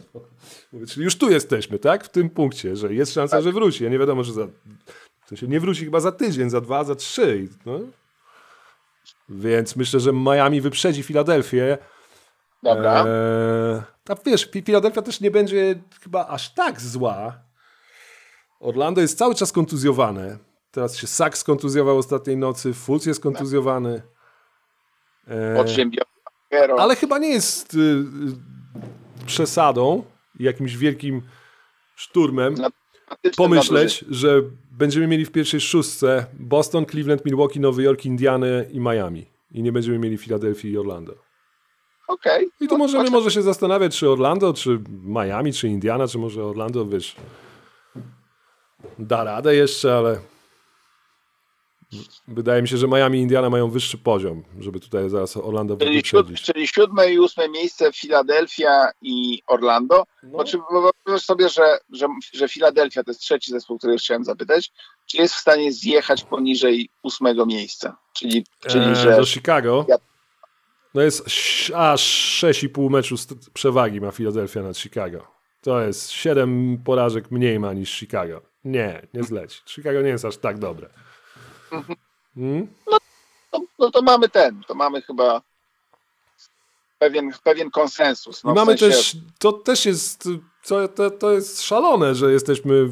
[0.73, 2.05] Mówię, czyli już tu jesteśmy, tak?
[2.05, 3.85] W tym punkcie, że jest szansa, że wróci.
[3.85, 4.49] Ja nie wiadomo, że za...
[5.29, 7.49] To się nie wróci chyba za tydzień, za dwa, za trzy.
[7.67, 7.81] No.
[9.29, 11.79] Więc myślę, że Miami wyprzedzi Filadelfię.
[12.63, 13.05] Dobra.
[13.07, 17.39] Eee, a wiesz, Filadelfia też nie będzie chyba aż tak zła.
[18.61, 20.39] Orlando jest cały czas kontuzjowane.
[20.71, 24.03] Teraz się Saks skontuzjował ostatniej nocy, Fultz jest kontuzjowany.
[25.29, 25.57] Eee,
[26.79, 28.05] ale chyba nie jest y, y,
[29.27, 30.05] przesadą,
[30.41, 31.23] jakimś wielkim
[31.97, 32.55] szturmem
[33.37, 39.27] pomyśleć, że będziemy mieli w pierwszej szóstce Boston, Cleveland, Milwaukee, Nowy Jork, Indianę i Miami.
[39.51, 41.32] I nie będziemy mieli Filadelfii i Orlando.
[42.13, 42.49] Okej.
[42.61, 46.45] I tu No, możemy może się zastanawiać, czy Orlando, czy Miami, czy Indiana, czy może
[46.45, 47.17] Orlando, wiesz,
[48.99, 50.19] da radę jeszcze, ale
[52.29, 56.03] wydaje mi się, że Miami i Indiana mają wyższy poziom, żeby tutaj zaraz Orlando Czyli,
[56.05, 56.47] siód, wyprzedzić.
[56.55, 60.05] czyli siódme i ósme miejsce Filadelfia i Orlando.
[60.23, 60.29] No.
[60.31, 64.73] Bo czy wyobrażasz sobie, że, że, że Filadelfia to jest trzeci zespół, który chciałem zapytać,
[65.07, 67.97] czy jest w stanie zjechać poniżej ósmego miejsca?
[68.13, 69.85] Czyli, czyli Eee, że do Chicago.
[69.89, 69.97] Ja-
[70.95, 71.23] No jest
[71.75, 72.03] aż
[72.43, 73.15] 6,5 meczu
[73.53, 75.27] przewagi ma Philadelphia nad Chicago.
[75.63, 78.43] To jest 7 porażek mniej ma niż Chicago.
[78.65, 79.61] Nie, nie zleci.
[79.67, 80.89] Chicago nie jest aż tak dobre.
[82.35, 82.67] Hmm?
[83.53, 85.43] no, no to mamy ten, to mamy chyba
[86.99, 88.45] pewien, pewien konsensus.
[88.45, 90.29] No, mamy sensie, też, to też jest,
[90.63, 92.89] co, to, to jest szalone, że jesteśmy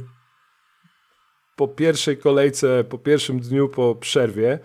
[1.56, 4.58] po pierwszej kolejce, po pierwszym dniu po przerwie.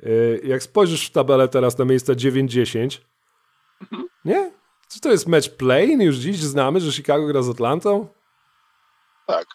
[0.00, 3.00] Yy, Jak spojrzysz w tabelę teraz na miejsca 9-10,
[4.24, 4.52] nie?
[4.92, 6.04] Czy to jest mecz play?
[6.04, 8.08] Już dziś znamy, że Chicago gra z Atlantą?
[9.26, 9.46] Tak.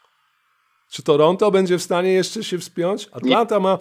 [0.89, 3.09] Czy Toronto będzie w stanie jeszcze się wspiąć?
[3.11, 3.77] Atlanta ma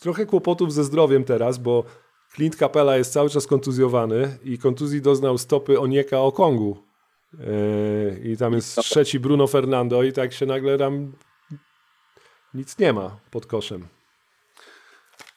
[0.00, 1.84] trochę kłopotów ze zdrowiem teraz, bo
[2.34, 6.82] Clint Capella jest cały czas kontuzjowany i kontuzji doznał stopy Onieka Okongu.
[7.32, 11.12] Yy, I tam jest trzeci Bruno Fernando i tak się nagle tam
[12.54, 13.88] nic nie ma pod koszem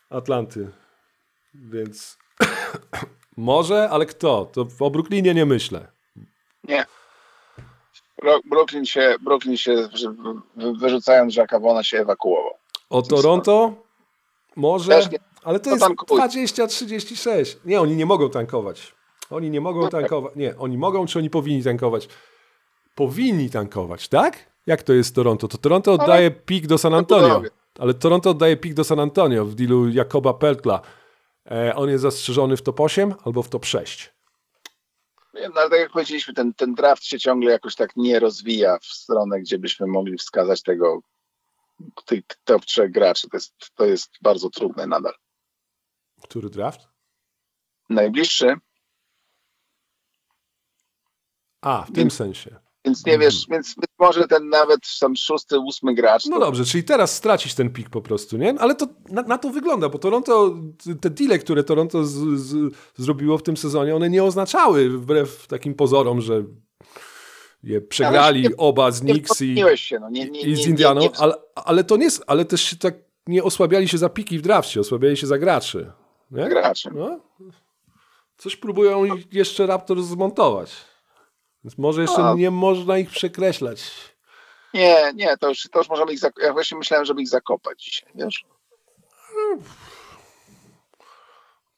[0.10, 0.68] Atlanty.
[1.53, 2.18] Więc
[3.38, 4.45] może, ale kto?
[4.53, 5.88] To o Brooklynie nie myślę.
[6.64, 6.86] Nie.
[8.24, 12.53] Bro- Brooklyn się, Brooklyn się wy- wy- wyrzucając Jacka Vona się ewakuował.
[12.89, 13.74] O Toronto?
[14.55, 15.01] Może,
[15.43, 16.20] ale to jest tankuj.
[16.20, 17.55] 20-36.
[17.66, 18.93] Nie, oni nie mogą tankować.
[19.30, 20.36] Oni nie mogą tankować.
[20.36, 22.08] Nie, oni mogą, czy oni powinni tankować?
[22.95, 24.38] Powinni tankować, tak?
[24.68, 25.47] Jak to jest Toronto?
[25.47, 27.41] To Toronto oddaje pik do San Antonio.
[27.80, 30.82] Ale Toronto oddaje pik do San Antonio w dealu Jakoba Peltla.
[31.51, 34.13] E, on jest zastrzeżony w top 8 albo w top 6.
[35.34, 38.80] Nie, No, ale tak jak powiedzieliśmy, ten, ten draft się ciągle jakoś tak nie rozwija
[38.80, 41.01] w stronę, gdzie byśmy mogli wskazać tego
[42.05, 43.30] tych top trzech graczy.
[43.30, 45.13] To jest, to jest bardzo trudne nadal.
[46.23, 46.88] Który draft?
[47.89, 48.55] Najbliższy,
[51.61, 52.59] A, w tym sensie.
[52.88, 56.25] Więc nie wiesz, więc być może ten nawet sam szósty, ósmy gracz.
[56.25, 58.55] No to, dobrze, czyli teraz stracić ten pik po prostu, nie?
[58.59, 60.55] Ale to na, na to wygląda, bo Toronto,
[61.01, 65.73] te deale, które Toronto z, z, zrobiło w tym sezonie, one nie oznaczały, wbrew takim
[65.73, 66.43] pozorom, że
[67.63, 70.65] je przegrali się- oba z nie Knicks i, się, no, nie, nie, i z nie,
[70.65, 72.95] Indianą, nie, nie, ale, ale to nie ale też się tak
[73.27, 75.91] nie osłabiali się za piki w drafcie, osłabiali się za graczy.
[76.31, 76.49] Nie?
[76.49, 76.89] graczy.
[76.95, 77.19] No.
[78.38, 80.71] Coś próbują jeszcze Raptors zmontować.
[81.68, 82.34] Więc może jeszcze A.
[82.34, 83.91] nie można ich przekreślać.
[84.74, 87.84] Nie, nie, to już, to już możemy ich, zak- ja właśnie myślałem, żeby ich zakopać
[87.84, 88.45] dzisiaj, wiesz?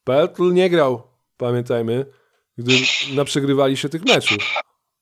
[0.03, 1.01] Pertl nie grał,
[1.37, 2.05] pamiętajmy,
[2.57, 2.73] gdy
[3.15, 4.37] naprzegrywali się tych meczów.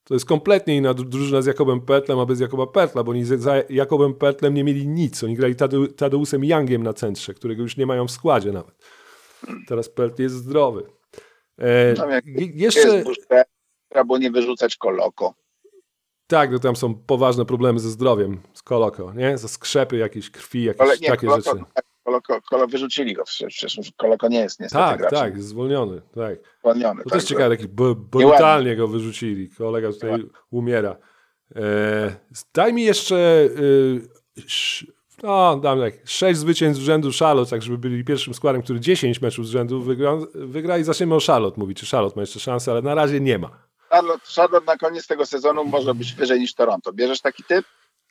[0.04, 3.24] To jest kompletnie inna dru- drużyna z Jakobem Pertlem, a bez Jakoba Pertla, bo oni
[3.24, 5.24] za Jakobem Pertlem nie mieli nic.
[5.24, 8.74] Oni grali Tade- Tadeusem Youngiem na centrze, którego już nie mają w składzie nawet.
[9.66, 10.86] Teraz Pertl jest zdrowy.
[11.58, 12.80] E, je- jeszcze...
[12.80, 13.08] Jest
[14.04, 15.34] było nie wyrzucać koloko.
[16.26, 19.38] Tak, no tam są poważne problemy ze zdrowiem, z koloko, nie?
[19.38, 21.64] Za skrzepy jakieś krwi, jakieś Kole, nie, takie koloko, rzeczy.
[22.04, 26.38] koloko, kolo, wyrzucili go, przecież koloko nie jest niestety Tak, graczem tak, zwolniony, tak.
[26.60, 27.02] zwolniony.
[27.02, 29.48] To też także- ciekawe, taki b- brutalnie go wyrzucili.
[29.50, 30.28] Kolega tutaj Nieładnie.
[30.50, 30.96] umiera.
[31.56, 32.16] E,
[32.54, 33.16] daj mi jeszcze
[33.58, 34.00] y,
[35.22, 39.20] no, dam tak, sześć zwycięstw z rzędu Charlotte, tak żeby byli pierwszym składem, który 10
[39.22, 42.70] meczów z rzędu wygra, wygra i zaczniemy o Charlotte mówić, czy Charlotte ma jeszcze szansę,
[42.70, 43.67] ale na razie nie ma.
[43.90, 46.92] Charlotte, Charlotte na koniec tego sezonu może być wyżej niż Toronto.
[46.92, 47.66] Bierzesz taki typ?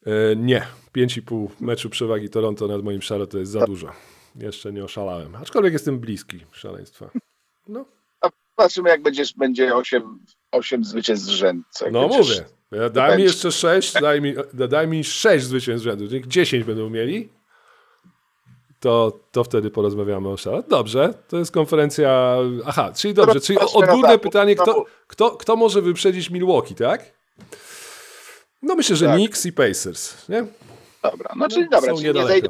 [0.05, 3.91] E, nie, 5,5 meczu przewagi Toronto nad moim Charlotte to jest za dużo.
[4.35, 7.09] Jeszcze nie oszalałem, aczkolwiek jestem bliski szaleństwa.
[7.67, 7.85] No,
[8.21, 10.19] A patrzymy, jak będziesz, będzie 8,
[10.51, 11.63] 8 zwycięstw z rzędu.
[11.91, 12.45] No będziesz- mówię.
[12.71, 16.05] Ja- Daj mi jeszcze 6, daj mi, daj mi 6 zwycięstw z rzędu.
[16.05, 17.29] Niech 10 będą mieli.
[18.79, 20.69] To, to wtedy porozmawiamy o Charlotte.
[20.69, 22.37] Dobrze, to jest konferencja.
[22.65, 27.11] Aha, czyli dobrze, czyli odgórne pytanie, kto, kto, kto może wyprzedzić Milwaukee, tak?
[28.61, 29.15] No myślę, że Tak.
[29.15, 30.45] Knicks i Pacers, nie?
[31.03, 32.49] Dobra, no czyli No, dobra, czyli nie zejdą,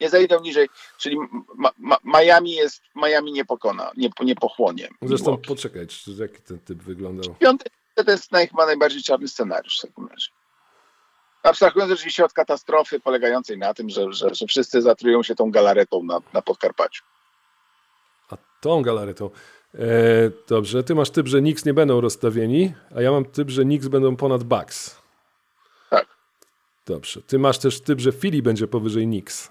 [0.00, 1.16] nie zejdą niżej, czyli
[1.54, 4.88] ma, ma, Miami jest, Miami nie pokona, nie, nie pochłonie.
[5.02, 5.48] Zresztą Milwaukee.
[5.48, 7.34] poczekaj, czy- jaki ten typ wyglądał.
[7.34, 10.28] Piąty to jest naj, chyba najbardziej czarny scenariusz w takim razie.
[11.42, 16.02] Abstrahując oczywiście od katastrofy polegającej na tym, że, że, że wszyscy zatrują się tą galaretą
[16.02, 17.02] na, na Podkarpaciu.
[18.30, 19.30] A tą galaretą.
[19.74, 19.78] E,
[20.48, 23.88] dobrze, ty masz typ, że Knicks nie będą rozstawieni, a ja mam typ, że Knicks
[23.88, 24.96] będą ponad Bucks.
[25.90, 26.06] Tak.
[26.86, 27.22] Dobrze.
[27.22, 29.50] Ty masz też typ, że Philly będzie powyżej Knicks.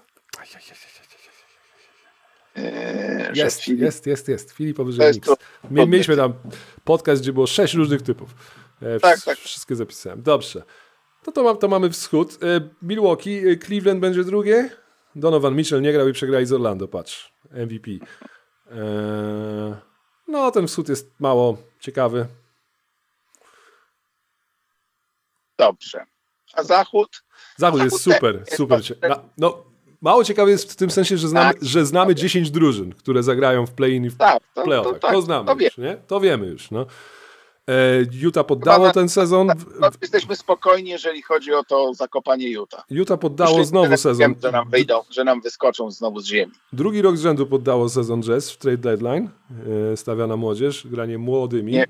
[2.56, 4.52] Eee, Jest, Filip- jest, jest, jest.
[4.52, 5.36] Philly To powyżej to-
[5.70, 6.32] Mie- Mieliśmy tam
[6.84, 8.30] podcast, gdzie było sześć różnych typów.
[8.82, 9.38] E, Tak, tak.
[9.38, 10.22] Wszystkie zapisałem.
[10.22, 10.62] Dobrze.
[11.26, 12.38] No to, mam, to mamy wschód.
[12.42, 14.70] E, Milwaukee, e, Cleveland będzie drugie.
[15.16, 17.32] Donovan Mitchell nie grał i przegrali z Orlando, patrz.
[17.50, 17.90] MVP.
[18.70, 19.76] E,
[20.28, 22.26] no, ten wschód jest mało ciekawy.
[25.58, 26.06] Dobrze.
[26.54, 27.22] A Zachód?
[27.56, 28.78] Zachód jest Zachód super, jest super.
[28.78, 28.94] dobrze.
[29.08, 29.64] Na, no,
[30.00, 31.64] mało ciekawy jest w tym sensie, że znamy, Tak.
[31.64, 34.98] że znamy 10 drużyn, które zagrają w play-in i w Tak, to, to, playoffach.
[34.98, 35.96] To, tak, znamy to już, nie?
[36.06, 36.86] To wiemy już, no.
[37.68, 37.72] E,
[38.12, 39.48] Utah poddało na- ten sezon.
[39.58, 42.84] w- No, jesteśmy spokojni, jeżeli chodzi o to zakopanie Utah.
[42.90, 44.34] Utah poddało Myślę, znowu sezon.
[44.42, 46.52] Że nam wyjdą, że nam wyskoczą znowu z ziemi.
[46.72, 49.28] Drugi rok z rzędu poddało sezon Jazz w trade deadline.
[49.92, 51.72] E, stawia na młodzież, granie młodymi.
[51.72, 51.86] Nie.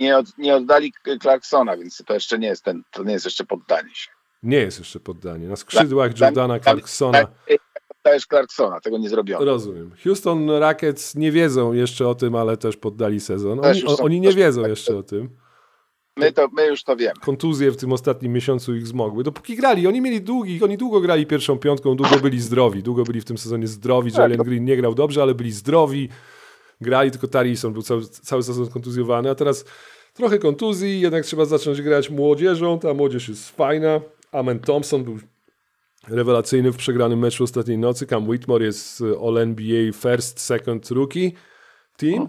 [0.00, 3.44] Nie, od, nie oddali Clarksona, więc to jeszcze nie jest ten, to nie jest jeszcze
[3.44, 4.10] poddanie się.
[4.42, 5.48] Nie jest jeszcze poddanie.
[5.48, 7.18] Na skrzydłach Dla- Jordana dla- Clarksona.
[7.20, 7.56] dla-
[8.04, 9.44] Oddajesz Clarksona, tego nie zrobiono.
[9.44, 9.90] Rozumiem.
[10.04, 13.60] Houston Rockets nie wiedzą jeszcze o tym, ale też poddali sezon.
[13.64, 15.00] Oni, oni nie wiedzą tak, jeszcze tak.
[15.00, 15.28] o tym.
[16.16, 17.14] My, to, my już to wiemy.
[17.20, 19.24] kontuzje w tym ostatnim miesiącu ich zmogły.
[19.24, 23.20] Dopóki grali, oni mieli długi, oni długo grali pierwszą piątką, długo byli zdrowi, długo byli
[23.20, 24.44] w tym sezonie zdrowi, Tak, Jalen no.
[24.44, 26.08] Green nie grał dobrze, ale byli zdrowi,
[26.80, 29.64] grali, tylko Tarison był cały, cały sezon kontuzjowany, a teraz
[30.12, 34.00] trochę kontuzji, jednak trzeba zacząć grać młodzieżą, ta młodzież jest fajna,
[34.32, 35.18] Amen Thompson był
[36.08, 41.32] rewelacyjny w przegranym meczu ostatniej nocy, Cam Whitmore jest y, All-NBA First, Second Rookie
[41.96, 42.28] Team,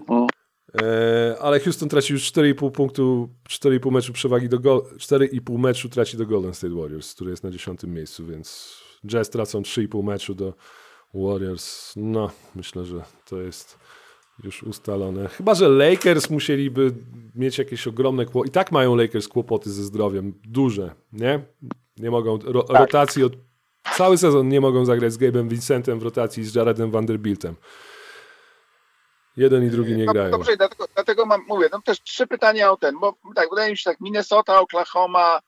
[0.82, 6.16] E, ale Houston traci już 4,5 punktu, 4,5 meczu przewagi do Gol 4,5 meczu traci
[6.16, 10.54] do Golden State Warriors, który jest na 10 miejscu, więc Jazz tracą 3,5 meczu do
[11.14, 11.92] Warriors.
[11.96, 13.78] No, myślę, że to jest
[14.44, 15.28] już ustalone.
[15.28, 16.92] Chyba, że Lakers musieliby
[17.34, 18.48] mieć jakieś ogromne kłopoty.
[18.48, 20.32] I tak mają Lakers kłopoty ze zdrowiem.
[20.44, 21.44] Duże, nie?
[21.98, 22.80] Nie mogą, ro, Tak.
[22.80, 23.32] rotacji od,
[23.94, 27.54] cały sezon nie mogą zagrać z Gabe'em Vincentem w rotacji z Jaredem Vanderbiltem.
[29.36, 30.30] Jeden i drugi nie No, grają.
[30.30, 33.76] Dobrze, dlatego, dlatego mam, mówię, no też trzy pytania o ten, bo tak, wydaje mi
[33.78, 35.40] się tak, Minnesota, Oklahoma,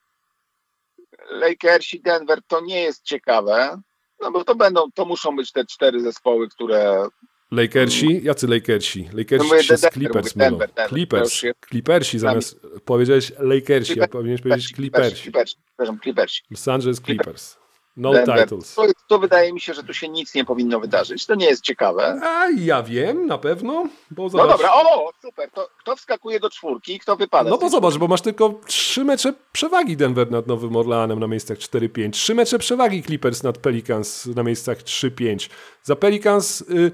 [1.31, 3.81] Lakersi, Denver, to nie jest ciekawe,
[4.21, 7.09] no bo to będą, to muszą być te cztery zespoły, które
[7.51, 8.25] Lakersi?
[8.25, 9.09] Jacy Lakersi?
[9.13, 10.51] Lakersi No mówię się z Clippers mówię.
[10.51, 10.89] Denver, Denver.
[10.89, 11.43] Clippers.
[11.69, 15.57] Clippersi zamiast powiedziałeś Lakersi, a Clippers, powinieneś powiedzieć Clippersi, Clippersi.
[16.03, 16.43] Clippersi.
[16.51, 17.57] Los Angeles Clippers.
[17.99, 18.75] No titles.
[18.75, 21.27] To, to wydaje mi się, że tu się nic nie powinno wydarzyć.
[21.27, 22.21] To nie jest ciekawe.
[22.23, 24.51] A ja wiem, na pewno, bo No zobacz.
[24.51, 25.51] dobra, o, super.
[25.51, 27.51] To kto wskakuje do czwórki i kto wypada?
[27.51, 31.59] No bo zobacz, bo masz tylko trzy mecze przewagi Denver nad Nowym Orleanem na miejscach
[31.59, 32.11] 4-5.
[32.11, 35.51] Trzy mecze przewagi Clippers nad Pelicans na miejscach 3-5.
[35.83, 36.91] Za Pelicans, y,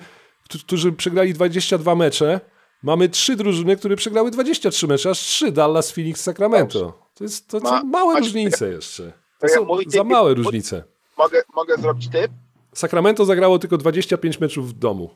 [0.64, 2.40] którzy przegrali 22 mecze,
[2.82, 6.98] mamy trzy drużyny, które przegrały 23 mecze, aż trzy Dallas, Phoenix, Sacramento.
[7.14, 9.12] To, jest, to Ma- małe różnice jeszcze.
[9.40, 10.84] To ja są za małe różnice.
[11.18, 12.32] Mogę, mogę zrobić typ?
[12.74, 15.10] Sacramento zagrało tylko 25 meczów w domu.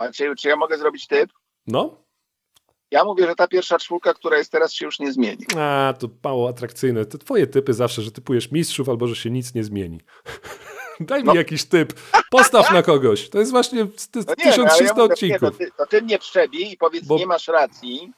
[0.00, 1.30] Macieju, czy ja mogę zrobić typ?
[1.66, 1.96] No?
[2.90, 5.44] Ja mówię, że ta pierwsza czwórka, która jest teraz, się już nie zmieni.
[5.56, 7.04] A, to mało atrakcyjne.
[7.04, 10.00] To twoje typy zawsze, że typujesz mistrzów albo że się nic nie zmieni.
[11.00, 11.34] Daj mi No.
[11.34, 11.92] jakiś typ.
[12.30, 13.28] Postaw na kogoś.
[13.30, 15.40] To jest właśnie jest No nie, no, ale 1300 ja mówię, nie, odcinków.
[15.40, 18.12] to, ty, to ty mnie przebij i powiedz, Bo- nie masz racji.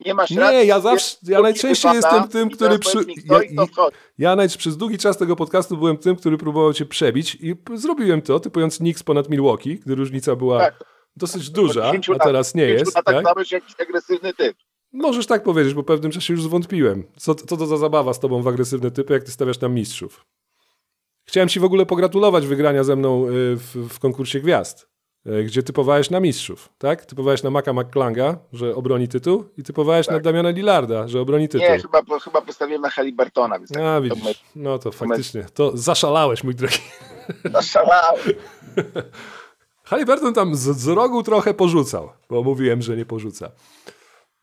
[0.00, 0.56] Nie masz racji.
[0.58, 2.98] Nie, ja zawsze, ja najczęściej wypada jestem tym, który przy...
[2.98, 3.14] mi,
[4.18, 8.22] Ja, ja przez długi czas tego podcastu byłem tym, który próbował cię przebić i zrobiłem
[8.22, 10.84] to, typując Knicks ponad Milwaukee, gdy różnica była Tak.
[11.16, 12.96] dosyć duża, 10 a teraz nie 10 jest.
[12.96, 13.24] latach Tak?
[13.24, 14.56] dałeś jakiś agresywny typ.
[14.92, 17.04] Możesz tak powiedzieć, bo w pewnym czasie już zwątpiłem.
[17.16, 20.24] Co, co to za zabawa z tobą w agresywne typy, jak ty stawiasz tam mistrzów?
[21.24, 24.88] Chciałem ci w ogóle pogratulować wygrania ze mną y, w, w konkursie gwiazd,
[25.46, 27.06] gdzie typowałeś na mistrzów, tak?
[27.06, 31.66] Typowałeś na Maka McClanga, że obroni tytuł i typowałeś na Damiana Lillarda, że obroni tytuł.
[31.68, 31.76] Tak.
[31.76, 35.44] Nie, chyba, po- chyba postawiłem na Halibartona, więc A, tak, to widzisz, no to faktycznie,
[35.54, 36.78] to zaszalałeś, mój drogi.
[37.44, 38.20] my- zaszalałem.
[39.84, 43.50] Halliburton tam z, z rogu trochę porzucał, bo mówiłem, że nie porzuca.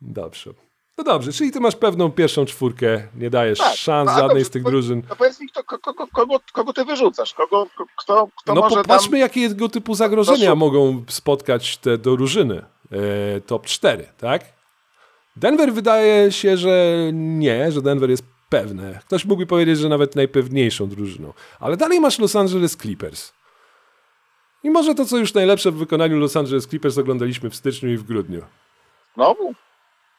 [0.01, 0.53] Dobrze.
[1.02, 4.45] No dobrze, czyli ty masz pewną pierwszą czwórkę, nie dajesz Tak, szans no, żadnej dobrze,
[4.45, 5.02] z tych drużyn.
[5.02, 7.34] To powiedz mi, kto, kogo, kogo, kogo ty wyrzucasz?
[7.34, 9.20] Kogo, ko- kto, kto No może popatrzmy, tam...
[9.20, 12.66] jakiego typu zagrożenia mogą spotkać te drużyny
[13.36, 14.43] e, top 4, tak?
[15.36, 18.99] Denver wydaje się, że nie, że Denver jest pewne.
[19.06, 21.34] Ktoś mógłby powiedzieć, że nawet najpewniejszą drużyną.
[21.60, 23.34] Ale dalej masz Los Angeles Clippers.
[24.64, 27.97] I może to, co już najlepsze w wykonaniu Los Angeles Clippers oglądaliśmy w styczniu i
[27.97, 28.41] w grudniu.
[29.16, 29.54] Znowu?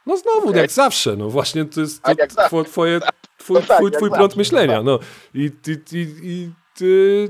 [0.07, 0.61] No znowu, Okej.
[0.61, 3.00] jak zawsze, no właśnie to jest to Tak, two, twoje,
[3.38, 4.82] twój, No tak, twój, twój prąd myślenia.
[4.82, 4.98] No.
[5.34, 7.28] I, i, i, i ty,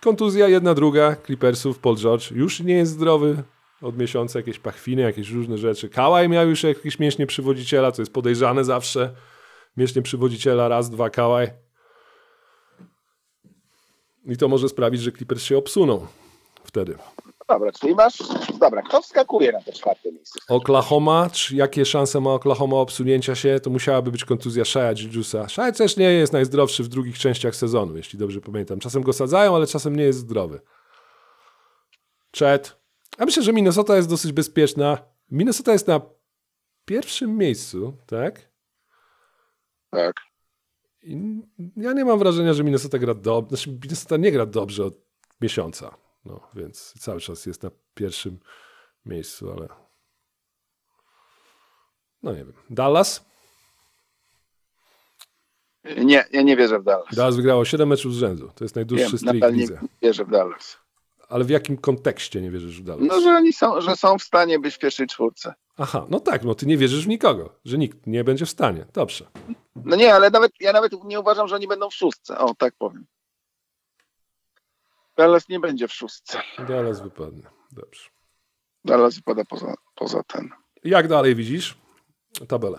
[0.00, 3.42] kontuzja jedna, druga, Clippersów, Paul George już nie jest zdrowy
[3.82, 5.88] od miesiąca, jakieś pachwiny, jakieś różne rzeczy.
[5.88, 9.14] Kałaj miał już jakieś mięśnie przywodziciela, to jest podejrzane zawsze.
[9.76, 11.50] Mięśnie przywodziciela, raz, dwa, Kałaj.
[14.24, 16.06] I to może sprawić, że Clippers się obsuną
[16.64, 16.96] wtedy.
[17.48, 18.18] Dobra, czyli masz...
[18.60, 20.38] Dobra, kto wskakuje na to czwarte miejsce?
[20.48, 25.48] Oklahoma, czy jakie szanse ma Oklahoma obsunięcia się, to musiałaby być kontuzja Shaya Jujusa.
[25.48, 28.78] Shea też nie jest najzdrowszy w drugich częściach sezonu, jeśli dobrze pamiętam.
[28.78, 30.60] Czasem go sadzają, ale czasem nie jest zdrowy.
[32.38, 32.76] Chet.
[33.18, 34.98] Ja myślę, że Minnesota jest dosyć bezpieczna.
[35.30, 36.00] Minnesota jest na
[36.84, 38.50] pierwszym miejscu, tak?
[39.90, 40.16] Tak.
[41.02, 41.42] I
[41.76, 43.56] ja nie mam wrażenia, że Minnesota gra dobrze.
[43.56, 44.94] Znaczy, Minnesota nie gra dobrze od
[45.40, 46.05] miesiąca.
[46.26, 48.40] No, więc cały czas jest na pierwszym
[49.04, 49.68] miejscu, ale.
[52.22, 52.52] No nie wiem.
[52.70, 53.24] Dallas?
[56.04, 57.14] Nie, ja nie wierzę w Dallas.
[57.14, 58.50] Dallas wygrało 7 meczów z rzędu.
[58.54, 60.78] To jest Wiem, najdłuższy streak nadal w nie wierzę w Dallas.
[61.28, 63.08] Ale w jakim kontekście nie wierzysz w Dallas?
[63.08, 65.54] No, że oni są, że są w stanie być w pierwszej czwórce.
[65.78, 68.86] Aha, no tak, no ty nie wierzysz w nikogo, że nikt nie będzie w stanie.
[68.92, 69.26] Dobrze.
[69.76, 72.38] No nie, ale nawet ja nawet nie uważam, że oni będą w szóstce.
[72.38, 73.06] O, tak powiem.
[75.16, 76.40] Dallas nie będzie w szóstce.
[76.68, 77.42] Dallas wypadnie.
[77.72, 78.10] Dobrze.
[78.84, 80.50] Dallas wypada poza, poza ten.
[80.84, 81.76] Jak dalej widzisz
[82.48, 82.78] tabelę?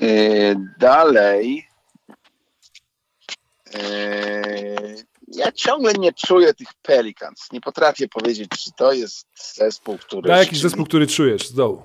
[0.00, 1.68] Yy, dalej.
[3.74, 4.96] Yy,
[5.28, 7.52] ja ciągle nie czuję tych Pelicans.
[7.52, 10.28] Nie potrafię powiedzieć, czy to jest zespół, który.
[10.28, 11.82] Daj jakiś zespół, który czujesz z dołu.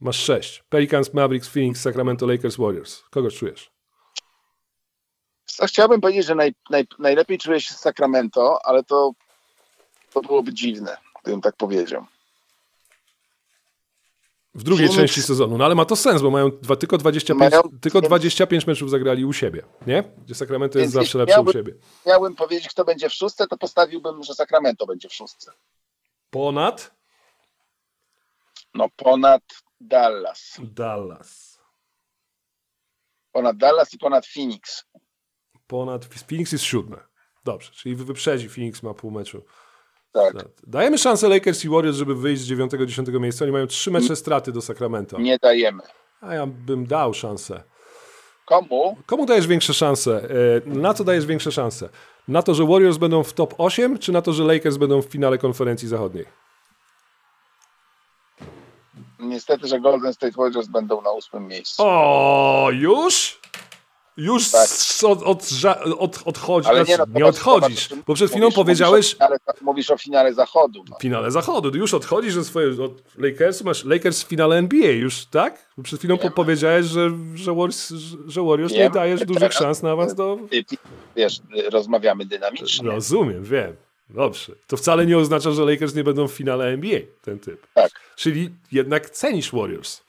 [0.00, 0.64] Masz sześć.
[0.68, 3.02] Pelicans, Mavericks, Phoenix, Sacramento, Lakers, Warriors.
[3.10, 3.70] Kogo czujesz?
[5.56, 9.12] Co, Chciałbym powiedzieć, że naj, naj, najlepiej czuję się z Sacramento, ale to,
[10.12, 12.06] to byłoby dziwne, gdybym tak powiedział.
[14.54, 15.58] W drugiej Phoenix- części sezonu.
[15.58, 19.24] No ale ma to sens, bo mają dwa, tylko, 25, Mają- tylko 25 meczów zagrali
[19.24, 19.62] u siebie.
[19.86, 20.02] Nie?
[20.24, 21.74] Gdzie Sacramento jest Więc zawsze lepsze u miałby- siebie.
[22.06, 25.52] Miałbym powiedzieć, kto będzie w szóstce, to postawiłbym, że Sacramento będzie w szóstce.
[26.30, 26.90] Ponad
[28.74, 29.42] No ponad
[29.80, 30.56] Dallas.
[30.58, 31.58] Dallas.
[33.32, 34.84] Ponad Dallas i ponad Phoenix.
[35.70, 36.96] Ponad Phoenix jest siódme.
[37.44, 39.42] Dobrze, czyli wyprzedzi Phoenix ma pół meczu.
[40.12, 40.34] Tak.
[40.66, 43.44] Dajemy szansę Lakers i Warriors, żeby wyjść z 9-10 miejsca.
[43.44, 45.18] Oni mają trzy mecze straty do Sacramento.
[45.20, 45.82] Nie dajemy.
[46.20, 47.62] A ja bym dał szansę.
[48.46, 48.96] Komu?
[49.06, 50.22] Komu dajesz większe szanse?
[50.24, 51.88] E, Na co dajesz większe szanse?
[52.28, 55.06] Na to, że Warriors będą w top 8, czy na to, że Lakers będą w
[55.06, 56.24] finale konferencji zachodniej?
[59.18, 61.82] Niestety, że Golden State Warriors będą na ósmym miejscu.
[61.86, 63.39] O, już?
[64.16, 64.68] Już Tak.
[65.02, 65.50] od, od,
[65.98, 69.14] od, odchodzi, Ale znaczy, nie, no, nie odchodzisz, zobacz, bo przed chwilą mówisz- powiedziałeś Mówisz
[69.14, 70.84] o, finale, mówisz o finale zachodu.
[70.90, 70.96] No.
[70.96, 75.26] w finale zachodu, już odchodzisz od swojego od Lakersu, masz Lakers w finale NBA już,
[75.26, 75.66] tak?
[75.76, 77.92] Bo przed chwilą po- powiedziałeś, że, że Warriors,
[78.26, 80.38] że Warriors nie dajesz dużych Teraz- szans na awans do...
[80.50, 80.76] Ty, ty,
[81.16, 81.40] wiesz,
[81.70, 82.90] rozmawiamy dynamicznie.
[82.90, 83.76] Rozumiem, wiem.
[84.10, 84.52] Dobrze.
[84.66, 87.66] To wcale nie oznacza, że Lakers nie będą w finale NBA, ten typ.
[87.74, 87.90] Tak.
[88.16, 90.00] Czyli jednak cenisz Warriors.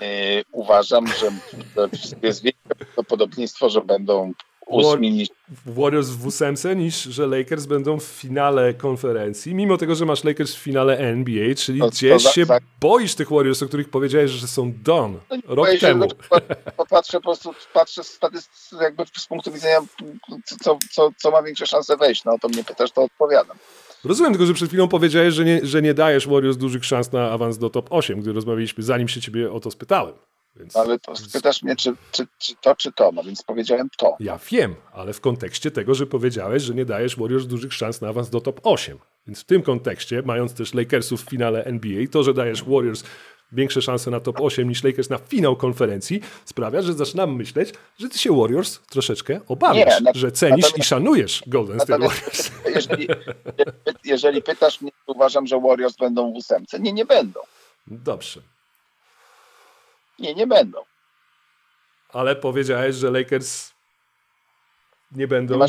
[0.00, 1.30] Yy, uważam, że
[2.22, 4.32] jest większe prawdopodobieństwo, że będą
[4.66, 5.28] ósmi niż
[5.66, 10.54] Warriors w ósemce niż że Lakers będą w finale konferencji, mimo tego, że masz Lakers
[10.54, 13.88] w finale NBA, czyli To- to gdzieś za- się za- boisz tych Warriors, o których
[13.90, 16.08] powiedziałeś, że są done rok Boję się, temu.
[16.32, 16.40] że
[16.76, 19.78] Popatrzę po prostu, patrzę z statystyk, jakby z punktu widzenia,
[20.64, 22.24] co, co, co ma większe szanse wejść.
[22.24, 23.56] No o to mnie pytasz, to odpowiadam.
[24.04, 27.30] Rozumiem tylko, że przed chwilą powiedziałeś, że nie, że nie dajesz Warriors dużych szans na
[27.30, 30.14] awans do top 8, gdy rozmawialiśmy, zanim się ciebie o to spytałem.
[30.56, 33.12] Więc Ale to pytasz mnie, czy, czy, czy to, czy to.
[33.12, 34.16] No więc powiedziałem to.
[34.20, 38.08] ja wiem, ale w kontekście tego, że powiedziałeś, że nie dajesz Warriors dużych szans na
[38.08, 38.98] awans do top 8.
[39.26, 43.04] Więc w tym kontekście, mając też Lakersów w finale NBA, to, że dajesz Warriors
[43.54, 48.08] większe szanse na top 8 niż Lakers na finał konferencji, sprawia, że zaczynam myśleć, że
[48.08, 52.50] ty się Warriors troszeczkę obawiasz, Nie, że cenisz i szanujesz Golden State Warriors.
[52.74, 53.08] jeżeli,
[54.04, 56.80] jeżeli pytasz mnie, to uważam, że Warriors będą w ósemce.
[56.80, 57.40] Nie, nie będą.
[57.86, 58.40] Dobrze.
[60.18, 60.78] Nie, nie będą.
[62.12, 63.72] Ale powiedziałeś, że Lakers
[65.12, 65.60] nie będą Nie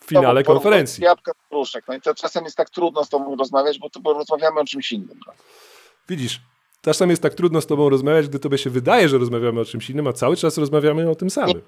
[0.00, 1.04] w finale Znowu konferencji.
[1.04, 1.88] Jabłka z.
[1.88, 4.92] No i to czasem jest tak trudno z tobą rozmawiać, bo, bo rozmawiamy o czymś
[4.92, 5.20] innym.
[5.26, 5.32] No.
[6.84, 9.64] Widzisz, czasem jest tak trudno z tobą rozmawiać, gdy tobie się wydaje, że rozmawiamy o
[9.64, 11.62] czymś innym, a cały czas rozmawiamy o tym samym.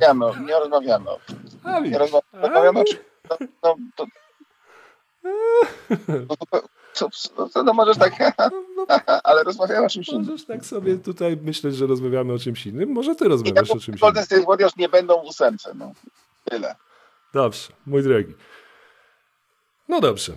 [0.00, 1.36] Rozmawiamy Nie rozmawiamy o tym.
[1.64, 3.00] A, Nie rozmawiamy o czymś.
[3.30, 4.06] No, no, to,
[6.28, 6.62] no, to,
[6.92, 8.12] co, co, co, no możesz tak,
[9.24, 10.26] ale rozmawiamy o czymś innym.
[10.26, 12.92] Możesz tak sobie tutaj myśleć, że rozmawiamy o czymś innym.
[12.92, 14.26] Może ty rozmawiasz tak, o czymś Golden innym.
[14.26, 15.72] State Warriors nie będą w ósemce.
[15.74, 15.92] No.
[16.44, 16.74] Tyle.
[17.34, 18.34] Dobrze, mój drogi.
[19.88, 20.32] No dobrze.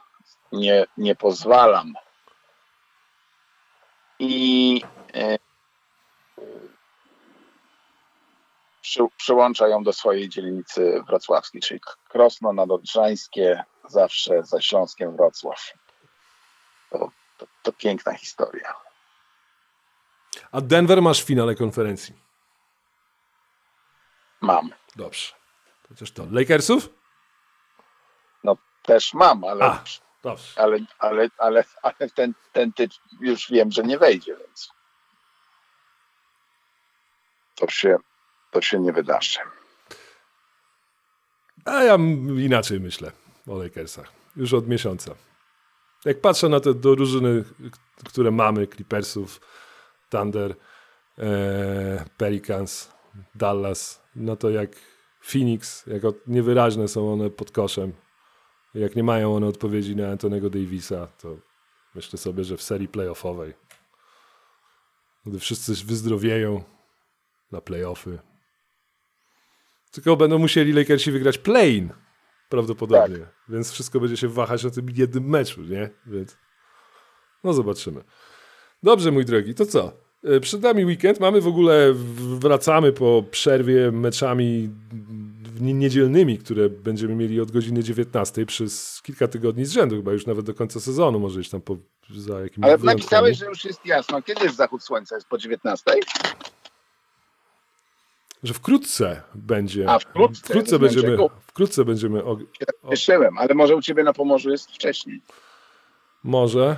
[0.52, 1.94] nie, nie pozwalam.
[4.20, 4.82] I
[5.14, 5.38] e,
[8.82, 15.72] przy, przyłącza ją do swojej dzielnicy wrocławskiej, czyli Krosno Nadodrzańskie, zawsze za Śląskiem Wrocław.
[16.90, 18.74] To, to, to piękna historia.
[20.52, 22.16] A Denver masz w finale konferencji.
[24.42, 24.74] Mam.
[24.96, 25.34] Dobrze.
[25.90, 26.26] Chociaż to.
[26.32, 26.90] Lakersów?
[28.44, 29.84] No też mam, ale, A,
[30.24, 30.62] dobrze.
[30.62, 34.70] ale, ale, ale, ale ten, ten typ już wiem, że nie wejdzie, więc
[37.56, 37.98] to się,
[38.52, 39.40] to się nie wydarzy.
[41.66, 41.98] A ja
[42.38, 43.12] inaczej myślę
[43.48, 44.12] o Lakersach.
[44.36, 45.16] Już od miesiąca.
[46.06, 47.44] Jak patrzę na te drużyny,
[48.10, 49.42] które mamy, Clippersów,
[50.10, 50.56] Thunder,
[51.20, 52.92] e, Pelicans,
[53.36, 54.70] Dallas, no to jak
[55.22, 57.94] Phoenix, jak niewyraźne są one pod koszem,
[58.80, 61.38] jak nie mają one odpowiedzi na Antonego Davisa, to
[61.96, 63.54] myślę sobie, że w serii playoffowej,
[65.26, 66.64] gdy wszyscy wyzdrowieją
[67.52, 68.20] na playoffy,
[69.92, 71.90] tylko będą musieli Lakersi wygrać play-in
[72.50, 73.26] prawdopodobnie.
[73.50, 75.90] Więc wszystko będzie się wahać na tym jednym meczu, nie?
[76.06, 76.38] Więc
[77.44, 78.04] no zobaczymy.
[78.84, 79.94] Dobrze, mój drogi, to co?
[80.24, 81.94] E, Przed nami weekend, mamy w ogóle,
[82.40, 84.70] wracamy po przerwie meczami
[85.72, 90.26] w- niedzielnymi, które będziemy mieli od godziny 19 przez kilka tygodni z rzędu, chyba już
[90.26, 91.78] nawet do końca sezonu, może iść tam po,
[92.16, 92.96] za jakimiś Ale wyjątkami.
[93.00, 94.22] napisałeś, że już jest jasno.
[94.22, 95.16] Kiedy jest zachód słońca?
[95.16, 95.92] Jest po 19?
[98.44, 99.90] Że wkrótce będzie.
[99.90, 101.18] A, wkrótce, wkrótce będziemy.
[101.48, 102.20] Wkrótce będziemy.
[102.24, 105.22] Og- Się tak cieszyłem, ale może u ciebie na Pomorzu jest wcześniej.
[106.24, 106.78] Może,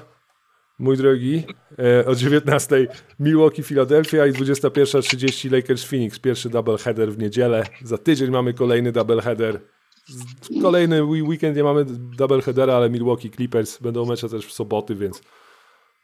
[0.79, 1.43] mój drogi,
[1.79, 2.87] e, o 19
[3.19, 6.19] Milwaukee, Philadelphia i 21.30 Lakers, Phoenix.
[6.19, 7.63] Pierwszy doubleheader w niedzielę.
[7.83, 9.59] Za tydzień mamy kolejny doubleheader.
[10.07, 11.85] Z- Kolejny we- weekend nie mamy
[12.17, 15.21] doubleheadera, ale Milwaukee Clippers będą mecze też w soboty, więc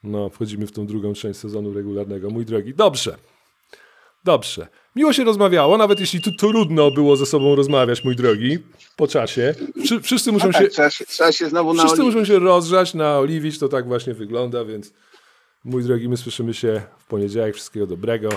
[0.03, 2.29] no, wchodzimy w tą drugą część sezonu regularnego.
[2.29, 3.17] Mój drogi, dobrze.
[4.23, 4.67] Dobrze.
[4.95, 8.59] Miło się rozmawiało, nawet jeśli tu trudno było ze sobą rozmawiać, mój drogi,
[8.95, 9.55] po czasie.
[9.83, 10.59] Wszy, wszyscy muszą się...
[10.59, 12.15] Tak, trzeba, się, trzeba się znowu Wszyscy naoliwić.
[12.15, 14.93] muszą się rozgrzać, naoliwić, to tak właśnie wygląda, więc
[15.63, 17.55] mój drogi, my słyszymy się w poniedziałek.
[17.55, 18.29] Wszystkiego dobrego.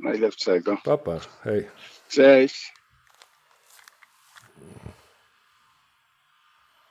[0.00, 0.76] Najlepszego.
[0.84, 1.64] Papa, hej.
[2.08, 2.71] Cześć.